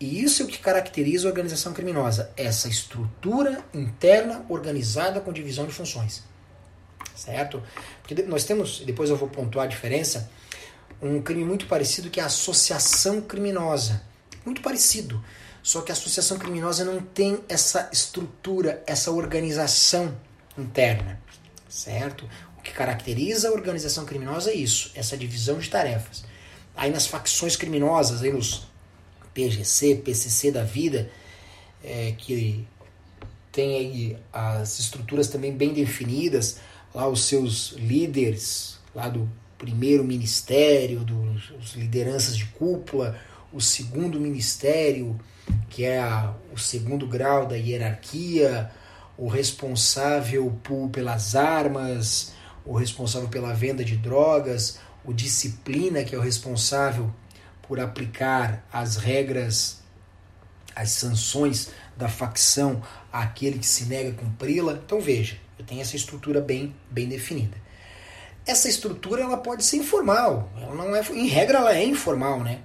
E 0.00 0.22
isso 0.22 0.42
é 0.42 0.44
o 0.44 0.48
que 0.48 0.58
caracteriza 0.58 1.26
a 1.26 1.30
organização 1.30 1.72
criminosa, 1.72 2.30
essa 2.36 2.68
estrutura 2.68 3.64
interna 3.74 4.44
organizada 4.48 5.20
com 5.20 5.32
divisão 5.32 5.66
de 5.66 5.72
funções. 5.72 6.22
Certo? 7.16 7.62
Porque 8.00 8.22
nós 8.22 8.44
temos, 8.44 8.80
depois 8.80 9.10
eu 9.10 9.16
vou 9.16 9.28
pontuar 9.28 9.66
a 9.66 9.68
diferença, 9.68 10.30
um 11.02 11.20
crime 11.20 11.44
muito 11.44 11.66
parecido 11.66 12.10
que 12.10 12.20
é 12.20 12.22
a 12.22 12.26
associação 12.26 13.20
criminosa. 13.20 14.02
Muito 14.44 14.62
parecido. 14.62 15.22
Só 15.62 15.82
que 15.82 15.90
a 15.90 15.94
associação 15.94 16.38
criminosa 16.38 16.84
não 16.84 17.00
tem 17.00 17.40
essa 17.48 17.88
estrutura, 17.92 18.82
essa 18.86 19.10
organização 19.10 20.16
interna, 20.56 21.20
certo? 21.68 22.28
O 22.56 22.62
que 22.62 22.72
caracteriza 22.72 23.48
a 23.48 23.52
organização 23.52 24.04
criminosa 24.04 24.50
é 24.50 24.54
isso, 24.54 24.92
essa 24.94 25.16
divisão 25.16 25.58
de 25.58 25.68
tarefas. 25.68 26.24
Aí 26.76 26.90
nas 26.90 27.06
facções 27.06 27.56
criminosas, 27.56 28.22
aí 28.22 28.32
nos 28.32 28.67
PGC, 29.38 29.94
PCC 29.96 30.50
da 30.50 30.64
vida, 30.64 31.08
é, 31.84 32.12
que 32.18 32.66
tem 33.52 33.76
aí 33.76 34.16
as 34.32 34.80
estruturas 34.80 35.28
também 35.28 35.56
bem 35.56 35.72
definidas, 35.72 36.58
lá 36.92 37.06
os 37.06 37.24
seus 37.24 37.72
líderes, 37.78 38.80
lá 38.92 39.08
do 39.08 39.30
primeiro 39.56 40.02
ministério, 40.02 41.04
dos 41.04 41.76
lideranças 41.76 42.36
de 42.36 42.46
cúpula, 42.46 43.16
o 43.52 43.60
segundo 43.60 44.20
ministério, 44.20 45.18
que 45.70 45.84
é 45.84 46.00
a, 46.00 46.34
o 46.52 46.58
segundo 46.58 47.06
grau 47.06 47.46
da 47.46 47.54
hierarquia, 47.54 48.70
o 49.16 49.28
responsável 49.28 50.58
por, 50.64 50.88
pelas 50.90 51.36
armas, 51.36 52.32
o 52.64 52.76
responsável 52.76 53.28
pela 53.28 53.52
venda 53.52 53.84
de 53.84 53.96
drogas, 53.96 54.80
o 55.04 55.12
disciplina, 55.12 56.02
que 56.02 56.14
é 56.14 56.18
o 56.18 56.22
responsável 56.22 57.12
por 57.68 57.78
aplicar 57.78 58.66
as 58.72 58.96
regras, 58.96 59.82
as 60.74 60.90
sanções 60.90 61.68
da 61.96 62.08
facção 62.08 62.82
àquele 63.12 63.58
que 63.58 63.66
se 63.66 63.84
nega 63.84 64.10
a 64.10 64.14
cumpri-la. 64.14 64.72
Então 64.72 65.00
veja, 65.00 65.36
eu 65.58 65.64
tenho 65.64 65.82
essa 65.82 65.94
estrutura 65.94 66.40
bem, 66.40 66.74
bem 66.90 67.06
definida. 67.06 67.56
Essa 68.46 68.68
estrutura 68.68 69.22
ela 69.22 69.36
pode 69.36 69.62
ser 69.62 69.76
informal, 69.76 70.50
ela 70.56 70.74
não 70.74 70.96
é, 70.96 71.02
em 71.12 71.26
regra 71.26 71.58
ela 71.58 71.76
é 71.76 71.84
informal, 71.84 72.42
né? 72.42 72.60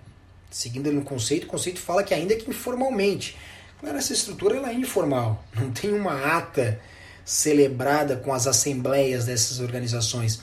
Seguindo 0.50 0.90
no 0.92 1.04
conceito, 1.04 1.44
o 1.44 1.48
conceito 1.48 1.82
fala 1.82 2.04
que 2.04 2.14
ainda 2.14 2.36
que 2.36 2.50
informalmente. 2.50 3.36
Agora 3.82 3.98
essa 3.98 4.14
estrutura 4.14 4.56
ela 4.56 4.70
é 4.70 4.74
informal, 4.74 5.44
não 5.54 5.72
tem 5.72 5.92
uma 5.92 6.38
ata 6.38 6.80
celebrada 7.26 8.16
com 8.18 8.34
as 8.34 8.48
assembleias 8.48 9.26
dessas 9.26 9.60
organizações. 9.60 10.40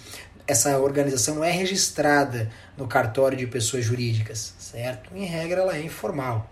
Essa 0.50 0.76
organização 0.80 1.36
não 1.36 1.44
é 1.44 1.52
registrada 1.52 2.50
no 2.76 2.88
cartório 2.88 3.38
de 3.38 3.46
pessoas 3.46 3.84
jurídicas, 3.84 4.52
certo? 4.58 5.16
Em 5.16 5.24
regra 5.24 5.60
ela 5.60 5.76
é 5.76 5.80
informal. 5.80 6.50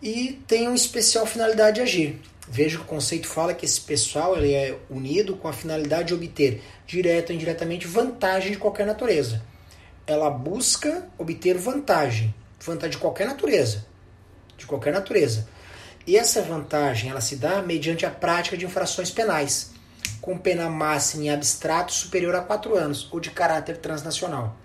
E 0.00 0.40
tem 0.46 0.68
uma 0.68 0.76
especial 0.76 1.26
finalidade 1.26 1.74
de 1.74 1.80
agir. 1.80 2.20
Veja 2.48 2.76
que 2.76 2.84
o 2.84 2.86
conceito 2.86 3.26
fala 3.26 3.54
que 3.54 3.64
esse 3.64 3.80
pessoal 3.80 4.36
ele 4.36 4.54
é 4.54 4.78
unido 4.88 5.34
com 5.34 5.48
a 5.48 5.52
finalidade 5.52 6.08
de 6.08 6.14
obter, 6.14 6.62
direto 6.86 7.30
ou 7.30 7.34
indiretamente, 7.34 7.88
vantagem 7.88 8.52
de 8.52 8.58
qualquer 8.58 8.86
natureza. 8.86 9.42
Ela 10.06 10.30
busca 10.30 11.08
obter 11.18 11.58
vantagem, 11.58 12.32
vantagem 12.60 12.92
de 12.92 12.98
qualquer 12.98 13.26
natureza, 13.26 13.84
de 14.56 14.64
qualquer 14.64 14.92
natureza. 14.92 15.48
E 16.06 16.16
essa 16.16 16.40
vantagem 16.40 17.10
ela 17.10 17.20
se 17.20 17.34
dá 17.34 17.62
mediante 17.62 18.06
a 18.06 18.10
prática 18.10 18.56
de 18.56 18.64
infrações 18.64 19.10
penais, 19.10 19.72
com 20.20 20.36
pena 20.36 20.68
máxima 20.68 21.24
em 21.24 21.30
abstrato 21.30 21.92
superior 21.92 22.34
a 22.34 22.40
quatro 22.40 22.76
anos 22.76 23.08
ou 23.12 23.20
de 23.20 23.30
caráter 23.30 23.78
transnacional. 23.78 24.56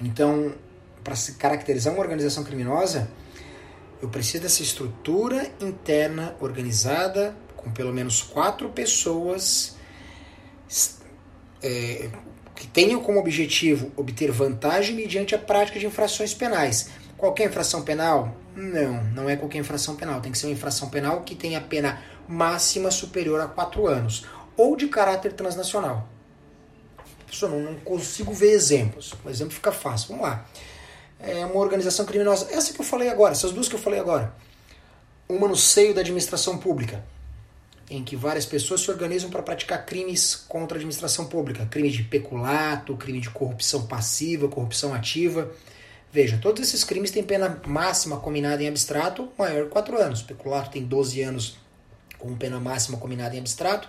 Então, 0.00 0.54
para 1.02 1.16
se 1.16 1.34
caracterizar 1.34 1.92
uma 1.92 2.02
organização 2.02 2.44
criminosa, 2.44 3.08
eu 4.02 4.08
preciso 4.08 4.42
dessa 4.42 4.62
estrutura 4.62 5.50
interna 5.60 6.34
organizada 6.40 7.34
com 7.56 7.70
pelo 7.70 7.92
menos 7.92 8.22
quatro 8.22 8.68
pessoas 8.68 9.76
é, 11.62 12.10
que 12.54 12.66
tenham 12.66 13.00
como 13.00 13.18
objetivo 13.18 13.90
obter 13.96 14.30
vantagem 14.30 14.94
mediante 14.94 15.34
a 15.34 15.38
prática 15.38 15.78
de 15.78 15.86
infrações 15.86 16.34
penais. 16.34 16.90
Qualquer 17.16 17.48
infração 17.48 17.82
penal? 17.82 18.36
Não, 18.54 19.02
não 19.04 19.30
é 19.30 19.36
qualquer 19.36 19.58
infração 19.58 19.96
penal. 19.96 20.20
Tem 20.20 20.30
que 20.30 20.38
ser 20.38 20.46
uma 20.46 20.52
infração 20.52 20.88
penal 20.90 21.22
que 21.22 21.34
tenha 21.34 21.60
pena 21.60 22.00
máxima 22.28 22.90
superior 22.90 23.40
a 23.40 23.46
quatro 23.46 23.86
anos 23.86 24.26
ou 24.56 24.76
de 24.76 24.88
caráter 24.88 25.32
transnacional. 25.32 26.08
Pessoal, 27.26 27.52
não, 27.52 27.60
não 27.60 27.74
consigo 27.80 28.32
ver 28.32 28.52
exemplos. 28.52 29.14
O 29.24 29.30
exemplo 29.30 29.54
fica 29.54 29.72
fácil. 29.72 30.08
Vamos 30.08 30.24
lá 30.24 30.46
é 31.26 31.44
uma 31.44 31.56
organização 31.60 32.04
criminosa. 32.04 32.48
Essa 32.50 32.72
que 32.72 32.80
eu 32.80 32.84
falei 32.84 33.08
agora, 33.08 33.32
essas 33.32 33.52
duas 33.52 33.68
que 33.68 33.74
eu 33.74 33.78
falei 33.78 33.98
agora. 33.98 34.34
Uma 35.28 35.48
no 35.48 35.56
seio 35.56 35.94
da 35.94 36.02
administração 36.02 36.58
pública, 36.58 37.04
em 37.88 38.04
que 38.04 38.14
várias 38.14 38.44
pessoas 38.44 38.82
se 38.82 38.90
organizam 38.90 39.30
para 39.30 39.42
praticar 39.42 39.84
crimes 39.86 40.34
contra 40.34 40.76
a 40.76 40.78
administração 40.78 41.26
pública, 41.26 41.66
crime 41.66 41.90
de 41.90 42.02
peculato, 42.02 42.96
crime 42.96 43.20
de 43.20 43.30
corrupção 43.30 43.86
passiva, 43.86 44.48
corrupção 44.48 44.92
ativa. 44.92 45.50
Veja, 46.12 46.38
todos 46.40 46.62
esses 46.62 46.84
crimes 46.84 47.10
têm 47.10 47.24
pena 47.24 47.60
máxima 47.66 48.18
combinada 48.18 48.62
em 48.62 48.68
abstrato 48.68 49.32
maior 49.36 49.64
de 49.64 49.70
4 49.70 50.00
anos. 50.00 50.22
Peculato 50.22 50.70
tem 50.70 50.84
12 50.84 51.22
anos 51.22 51.56
com 52.24 52.34
pena 52.34 52.58
máxima 52.58 52.96
combinada 52.96 53.36
em 53.36 53.38
abstrato. 53.38 53.88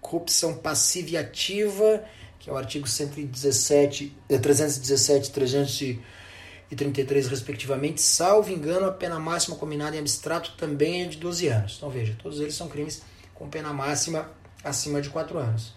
Corrupção 0.00 0.54
passiva 0.54 1.10
e 1.10 1.16
ativa, 1.16 2.02
que 2.38 2.48
é 2.48 2.52
o 2.52 2.56
artigo 2.56 2.88
117, 2.88 4.16
317, 4.28 5.30
300 5.30 5.80
e 5.80 6.76
33, 6.76 7.28
respectivamente, 7.28 8.00
salvo 8.02 8.50
engano, 8.50 8.86
a 8.86 8.92
pena 8.92 9.20
máxima 9.20 9.56
combinada 9.56 9.96
em 9.96 10.00
abstrato 10.00 10.52
também 10.56 11.02
é 11.02 11.06
de 11.06 11.18
12 11.18 11.46
anos. 11.48 11.74
Então 11.76 11.90
veja, 11.90 12.16
todos 12.20 12.40
eles 12.40 12.54
são 12.54 12.68
crimes 12.68 13.02
com 13.34 13.48
pena 13.48 13.72
máxima 13.72 14.30
acima 14.62 15.00
de 15.00 15.10
4 15.10 15.38
anos. 15.38 15.74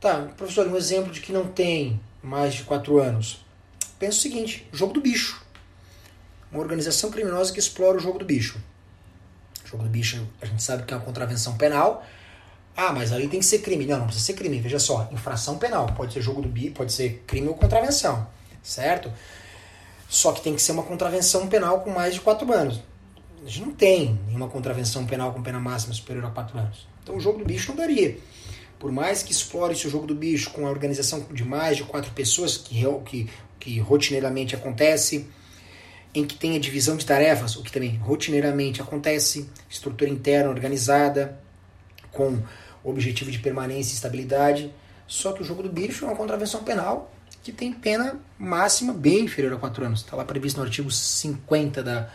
Tá, 0.00 0.32
professor, 0.36 0.66
um 0.66 0.76
exemplo 0.76 1.12
de 1.12 1.20
que 1.20 1.32
não 1.32 1.46
tem 1.46 2.00
mais 2.22 2.54
de 2.54 2.64
4 2.64 2.98
anos. 2.98 3.44
Pensa 3.98 4.18
o 4.18 4.20
seguinte: 4.20 4.68
jogo 4.72 4.92
do 4.92 5.00
bicho. 5.00 5.40
Uma 6.50 6.60
organização 6.60 7.10
criminosa 7.10 7.52
que 7.52 7.60
explora 7.60 7.96
o 7.96 8.00
jogo 8.00 8.18
do 8.18 8.24
bicho. 8.24 8.58
O 9.72 9.76
jogo 9.76 9.84
do 9.84 9.90
bicho, 9.90 10.28
a 10.42 10.44
gente 10.44 10.62
sabe 10.62 10.82
que 10.82 10.92
é 10.92 10.96
uma 10.96 11.02
contravenção 11.02 11.56
penal. 11.56 12.04
Ah, 12.76 12.92
mas 12.92 13.10
ali 13.10 13.26
tem 13.26 13.40
que 13.40 13.46
ser 13.46 13.60
crime. 13.60 13.86
Não, 13.86 14.00
não 14.00 14.04
precisa 14.04 14.26
ser 14.26 14.34
crime. 14.34 14.60
Veja 14.60 14.78
só, 14.78 15.08
infração 15.10 15.56
penal. 15.56 15.86
Pode 15.96 16.12
ser 16.12 16.20
jogo 16.20 16.42
do 16.42 16.48
bicho, 16.48 16.72
pode 16.72 16.92
ser 16.92 17.24
crime 17.26 17.48
ou 17.48 17.54
contravenção. 17.54 18.26
Certo? 18.62 19.10
Só 20.10 20.32
que 20.32 20.42
tem 20.42 20.54
que 20.54 20.60
ser 20.60 20.72
uma 20.72 20.82
contravenção 20.82 21.48
penal 21.48 21.80
com 21.80 21.90
mais 21.90 22.12
de 22.12 22.20
4 22.20 22.52
anos. 22.52 22.82
A 23.42 23.48
gente 23.48 23.62
não 23.62 23.72
tem 23.72 24.20
nenhuma 24.26 24.48
contravenção 24.48 25.06
penal 25.06 25.32
com 25.32 25.42
pena 25.42 25.58
máxima 25.58 25.94
superior 25.94 26.26
a 26.26 26.30
4 26.30 26.58
anos. 26.58 26.86
Então 27.02 27.16
o 27.16 27.20
jogo 27.20 27.38
do 27.38 27.46
bicho 27.46 27.70
não 27.70 27.76
daria. 27.76 28.18
Por 28.78 28.92
mais 28.92 29.22
que 29.22 29.32
explore 29.32 29.72
esse 29.72 29.88
jogo 29.88 30.06
do 30.06 30.14
bicho 30.14 30.50
com 30.50 30.66
a 30.66 30.70
organização 30.70 31.26
de 31.32 31.44
mais 31.44 31.78
de 31.78 31.84
quatro 31.84 32.12
pessoas, 32.12 32.58
que, 32.58 32.84
que, 33.06 33.30
que 33.58 33.80
rotineiramente 33.80 34.54
acontece, 34.54 35.26
em 36.14 36.24
que 36.26 36.36
tenha 36.36 36.60
divisão 36.60 36.96
de 36.96 37.06
tarefas, 37.06 37.56
o 37.56 37.62
que 37.62 37.72
também 37.72 37.96
rotineiramente 37.96 38.82
acontece, 38.82 39.48
estrutura 39.68 40.10
interna 40.10 40.50
organizada, 40.50 41.38
com 42.10 42.38
objetivo 42.84 43.30
de 43.30 43.38
permanência 43.38 43.92
e 43.92 43.94
estabilidade. 43.94 44.72
Só 45.06 45.32
que 45.32 45.42
o 45.42 45.44
jogo 45.44 45.62
do 45.62 45.70
bicho 45.70 46.04
é 46.04 46.08
uma 46.08 46.16
contravenção 46.16 46.62
penal 46.62 47.10
que 47.42 47.50
tem 47.50 47.72
pena 47.72 48.16
máxima 48.38 48.92
bem 48.92 49.24
inferior 49.24 49.52
a 49.54 49.56
4 49.56 49.84
anos. 49.84 50.00
Está 50.00 50.16
lá 50.16 50.24
previsto 50.24 50.58
no 50.58 50.64
artigo 50.64 50.90
50 50.90 51.82
da, 51.82 52.08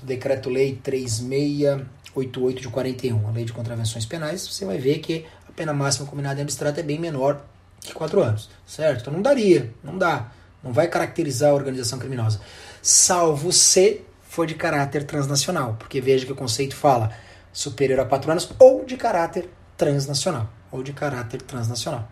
do 0.00 0.06
Decreto-Lei 0.06 0.80
3688 0.82 2.60
de 2.60 2.68
41, 2.68 3.28
a 3.28 3.30
Lei 3.30 3.44
de 3.44 3.52
Contravenções 3.52 4.04
Penais. 4.04 4.46
Você 4.46 4.64
vai 4.64 4.78
ver 4.78 4.98
que 4.98 5.26
a 5.48 5.52
pena 5.52 5.72
máxima 5.72 6.06
combinada 6.06 6.40
em 6.40 6.42
abstrato 6.42 6.80
é 6.80 6.82
bem 6.82 6.98
menor 6.98 7.44
que 7.80 7.92
4 7.92 8.22
anos, 8.22 8.50
certo? 8.66 9.02
Então 9.02 9.12
não 9.12 9.22
daria, 9.22 9.72
não 9.82 9.96
dá. 9.96 10.32
Não 10.62 10.72
vai 10.72 10.88
caracterizar 10.88 11.50
a 11.50 11.54
organização 11.54 11.98
criminosa. 11.98 12.40
Salvo 12.86 13.50
se 13.50 14.02
for 14.28 14.46
de 14.46 14.54
caráter 14.54 15.04
transnacional, 15.04 15.74
porque 15.78 16.02
veja 16.02 16.26
que 16.26 16.32
o 16.32 16.36
conceito 16.36 16.76
fala 16.76 17.10
superior 17.50 17.98
a 18.00 18.04
4 18.04 18.30
anos 18.30 18.50
ou 18.58 18.84
de 18.84 18.94
caráter 18.98 19.48
transnacional, 19.74 20.50
ou 20.70 20.82
de 20.82 20.92
caráter 20.92 21.40
transnacional. 21.40 22.06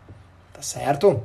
Tá 0.50 0.62
certo? 0.62 1.22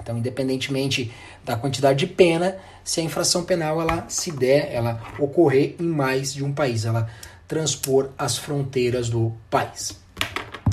Então, 0.00 0.16
independentemente 0.16 1.12
da 1.44 1.56
quantidade 1.56 1.98
de 1.98 2.06
pena, 2.06 2.58
se 2.84 3.00
a 3.00 3.02
infração 3.02 3.42
penal 3.42 3.80
ela 3.80 4.04
se 4.08 4.30
der, 4.30 4.72
ela 4.72 5.02
ocorrer 5.18 5.74
em 5.80 5.88
mais 5.88 6.32
de 6.32 6.44
um 6.44 6.52
país, 6.52 6.84
ela 6.84 7.10
transpor 7.48 8.10
as 8.16 8.38
fronteiras 8.38 9.08
do 9.10 9.36
país. 9.50 9.98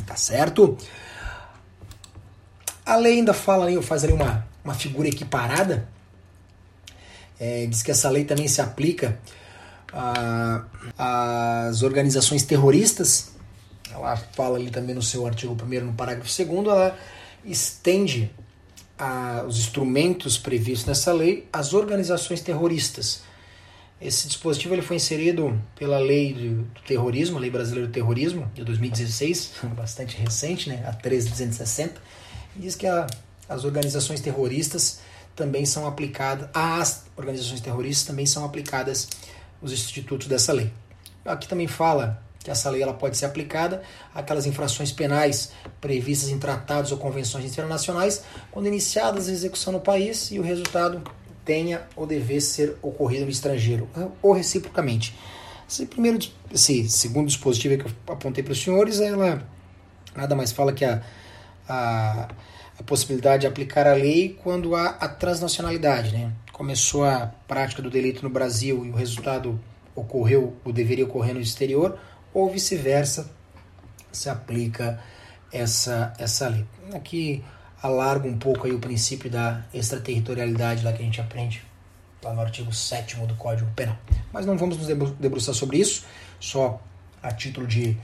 Tá 0.06 0.15
certo? 0.15 0.78
A 2.86 2.95
lei 2.95 3.13
ainda 3.13 3.34
fala 3.34 3.82
faz 3.82 4.04
ali 4.04 4.13
uma, 4.13 4.45
uma 4.63 4.76
figura 4.76 5.08
equiparada. 5.08 5.91
É, 7.39 7.65
diz 7.65 7.82
que 7.82 7.91
essa 7.91 8.10
lei 8.10 8.24
também 8.24 8.48
se 8.48 8.62
aplica 8.62 9.19
às 10.98 11.84
organizações 11.84 12.43
terroristas. 12.43 13.32
Ela 13.91 14.15
fala 14.15 14.58
ali 14.58 14.72
também 14.72 14.96
no 14.96 15.02
seu 15.02 15.26
artigo 15.26 15.55
1 15.62 15.86
no 15.86 15.93
parágrafo 15.93 16.30
2 16.45 16.68
ela 16.68 16.97
estende 17.45 18.32
a, 18.97 19.43
os 19.47 19.58
instrumentos 19.60 20.38
previstos 20.38 20.88
nessa 20.88 21.12
lei 21.14 21.47
às 21.51 21.74
organizações 21.74 22.41
terroristas. 22.41 23.22
Esse 24.01 24.28
dispositivo 24.28 24.74
ele 24.74 24.82
foi 24.82 24.97
inserido 24.97 25.58
pela 25.76 25.97
lei 25.97 26.34
do, 26.34 26.68
terrorismo, 26.86 27.39
lei 27.39 27.49
brasileira 27.49 27.88
do 27.88 27.93
terrorismo, 27.93 28.51
de 28.53 28.64
2016, 28.64 29.51
bastante 29.76 30.18
recente, 30.18 30.70
né, 30.70 30.84
a 30.86 30.91
13260, 30.91 32.01
e 32.58 32.60
diz 32.60 32.76
que 32.76 32.86
a, 32.86 33.08
as 33.47 33.64
organizações 33.64 34.20
terroristas 34.20 34.99
também 35.36 35.66
são 35.66 35.88
aplicadas, 35.88 36.50
às 36.54 37.06
organizações 37.16 37.62
terroristas 37.62 38.06
também 38.06 38.26
são 38.26 38.46
aplicadas 38.46 39.08
os 39.62 39.72
institutos 39.72 40.28
dessa 40.28 40.52
lei. 40.54 40.72
Aqui 41.26 41.48
também 41.48 41.68
fala 41.68 42.22
que 42.44 42.52
essa 42.52 42.70
lei 42.70 42.84
ela 42.84 42.94
pode 42.94 43.18
ser 43.18 43.26
aplicada 43.26 43.82
àquelas 44.14 44.46
infrações 44.46 44.92
penais 44.92 45.52
previstas 45.80 46.30
em 46.30 46.38
tratados 46.38 46.92
ou 46.92 46.98
convenções 46.98 47.46
internacionais 47.46 48.24
quando 48.52 48.68
iniciadas 48.68 49.30
a 49.30 49.32
execução 49.32 49.72
no 49.72 49.80
país 49.80 50.30
e 50.32 50.40
o 50.40 50.44
resultado 50.44 51.02
tenha 51.46 51.84
ou 51.96 52.06
devesse 52.06 52.48
ser 52.48 52.78
ocorrido 52.82 53.26
no 53.26 53.32
estrangeiro, 53.32 53.90
ou 54.22 54.34
reciprocamente. 54.34 55.16
Esse 55.70 55.86
primeiro, 55.86 56.20
esse 56.54 56.90
segundo 56.90 57.28
dispositivo 57.28 57.84
que 57.84 57.90
eu 57.90 58.14
apontei 58.14 58.44
para 58.44 58.52
os 58.52 58.62
senhores, 58.62 59.00
ela 59.00 59.42
nada 60.16 60.36
mais 60.36 60.52
fala 60.52 60.74
que 60.74 60.86
a, 60.86 61.02
a, 61.68 62.30
a, 62.84 62.86
possibilidade 62.86 63.42
de 63.42 63.48
aplicar 63.48 63.88
a 63.88 63.94
lei 63.94 64.38
quando 64.44 64.76
há 64.76 64.90
a 64.90 65.08
transnacionalidade. 65.08 66.12
Né? 66.12 66.32
Começou 66.52 67.06
a 67.06 67.28
prática 67.48 67.82
do 67.82 67.90
delito 67.90 68.24
no 68.24 68.30
Brasil 68.30 68.86
e 68.86 68.90
o 68.90 68.96
resultado 68.96 69.60
ocorreu 69.96 70.56
ou 70.64 70.74
deveria 70.74 71.06
ocorrer 71.06 71.34
no 71.34 71.42
exterior, 71.42 71.98
ou 72.34 72.52
vice-versa, 72.52 73.30
se 74.12 74.30
aplica 74.30 75.00
essa, 75.52 76.14
essa 76.18 76.48
lei. 76.48 76.66
Aqui 76.94 77.44
alarga 77.82 78.28
um 78.28 78.38
pouco 78.38 78.66
aí 78.66 78.74
o 78.74 78.80
princípio 78.80 79.30
da 79.30 79.64
extraterritorialidade 79.74 80.84
lá 80.84 80.94
que 80.94 81.02
a 81.02 81.06
gente 81.06 81.20
aprende 81.20 81.64
lá 82.24 82.34
no 82.34 82.42
artigo 82.42 82.74
7 82.74 83.18
do 83.26 83.36
Código 83.36 83.70
Penal. 83.76 83.98
Mas 84.32 84.46
não 84.46 84.58
vamos 84.58 84.78
nos 84.78 84.88
debruçar 85.20 85.54
sobre 85.54 85.78
isso, 85.78 86.06
só 86.40 86.82
a 87.22 87.32
título 87.32 87.68
de, 87.68 87.98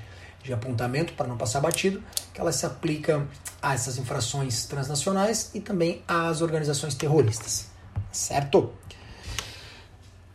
de 0.43 0.53
apontamento, 0.53 1.13
para 1.13 1.27
não 1.27 1.37
passar 1.37 1.59
batido, 1.59 2.01
que 2.33 2.39
ela 2.39 2.51
se 2.51 2.65
aplica 2.65 3.27
a 3.61 3.73
essas 3.73 3.97
infrações 3.97 4.65
transnacionais 4.65 5.51
e 5.53 5.59
também 5.59 6.01
às 6.07 6.41
organizações 6.41 6.95
terroristas. 6.95 7.67
Certo? 8.11 8.73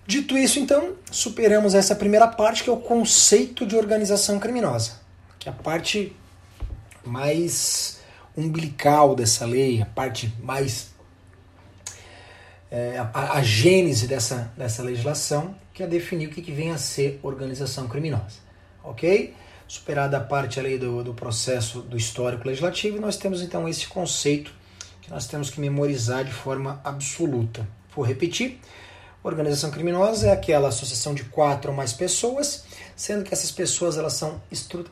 Dito 0.06 0.36
isso, 0.36 0.58
então, 0.58 0.94
superamos 1.10 1.74
essa 1.74 1.94
primeira 1.94 2.28
parte, 2.28 2.62
que 2.62 2.68
é 2.68 2.72
o 2.72 2.76
conceito 2.76 3.66
de 3.66 3.74
organização 3.74 4.38
criminosa, 4.38 5.00
que 5.38 5.48
é 5.48 5.52
a 5.52 5.54
parte 5.54 6.14
mais 7.04 8.00
umbilical 8.36 9.14
dessa 9.14 9.46
lei, 9.46 9.80
a 9.80 9.86
parte 9.86 10.32
mais. 10.42 10.92
É, 12.70 12.98
a, 12.98 13.34
a, 13.34 13.42
gênese 13.42 14.06
dessa, 14.06 14.52
dessa 14.56 14.82
legislação, 14.82 15.54
que 15.72 15.82
é 15.82 15.86
definir 15.86 16.26
o 16.26 16.30
que, 16.30 16.42
que 16.42 16.52
vem 16.52 16.72
a 16.72 16.78
ser 16.78 17.20
organização 17.22 17.86
criminosa. 17.86 18.42
Ok? 18.82 19.32
Superada 19.66 20.18
a 20.18 20.20
parte 20.20 20.60
ali 20.60 20.78
do, 20.78 21.02
do 21.02 21.14
processo 21.14 21.80
do 21.80 21.96
histórico 21.96 22.46
legislativo, 22.46 23.00
nós 23.00 23.16
temos 23.16 23.42
então 23.42 23.68
esse 23.68 23.86
conceito 23.86 24.52
que 25.00 25.10
nós 25.10 25.26
temos 25.26 25.50
que 25.50 25.60
memorizar 25.60 26.24
de 26.24 26.32
forma 26.32 26.80
absoluta. 26.84 27.66
Vou 27.94 28.04
repetir. 28.04 28.60
Organização 29.22 29.70
criminosa 29.70 30.28
é 30.28 30.32
aquela 30.32 30.68
associação 30.68 31.14
de 31.14 31.24
quatro 31.24 31.70
ou 31.70 31.76
mais 31.76 31.94
pessoas, 31.94 32.64
sendo 32.94 33.24
que 33.24 33.32
essas 33.32 33.50
pessoas 33.50 33.96
elas 33.96 34.12
são 34.12 34.40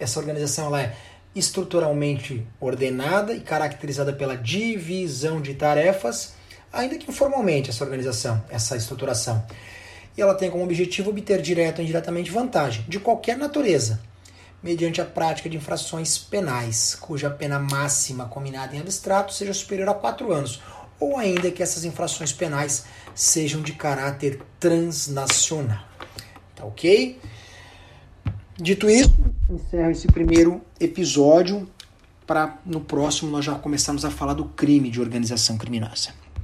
essa 0.01 0.19
organização 0.19 0.67
ela 0.67 0.83
é 0.83 0.97
estruturalmente 1.35 2.47
ordenada 2.61 3.35
e 3.35 3.41
caracterizada 3.41 4.13
pela 4.13 4.37
divisão 4.37 5.41
de 5.41 5.55
tarefas, 5.55 6.35
ainda 6.73 6.97
que 6.97 7.11
informalmente 7.11 7.71
essa 7.71 7.85
organização, 7.85 8.43
essa 8.51 8.77
estruturação. 8.77 9.45
E 10.17 10.21
ela 10.21 10.35
tem 10.35 10.51
como 10.51 10.65
objetivo 10.65 11.11
obter 11.11 11.41
direto 11.41 11.79
ou 11.79 11.85
indiretamente 11.85 12.31
vantagem, 12.31 12.85
de 12.87 13.01
qualquer 13.01 13.37
natureza, 13.37 14.01
mediante 14.63 15.01
a 15.01 15.05
prática 15.05 15.49
de 15.49 15.57
infrações 15.57 16.17
penais, 16.17 16.95
cuja 16.95 17.29
pena 17.29 17.59
máxima 17.59 18.27
combinada 18.27 18.77
em 18.77 18.81
abstrato 18.81 19.33
seja 19.33 19.53
superior 19.53 19.89
a 19.89 19.95
quatro 19.95 20.33
anos, 20.33 20.61
ou 21.01 21.19
ainda 21.19 21.51
que 21.51 21.63
essas 21.63 21.85
infrações 21.85 22.33
penais 22.33 22.85
sejam 23.15 23.61
de 23.61 23.73
caráter 23.73 24.41
transnacional. 24.61 25.85
Tá 26.55 26.65
ok? 26.65 27.19
Dito 28.57 28.89
isso, 28.89 29.13
encerro 29.51 29.91
esse 29.91 30.07
primeiro 30.07 30.61
episódio 30.79 31.69
para 32.27 32.59
no 32.65 32.81
próximo 32.81 33.31
nós 33.31 33.45
já 33.45 33.55
começarmos 33.57 34.05
a 34.05 34.11
falar 34.11 34.35
do 34.35 34.45
crime 34.45 34.91
de 34.91 35.01
organização 35.01 35.59
criminosa. 35.59 36.11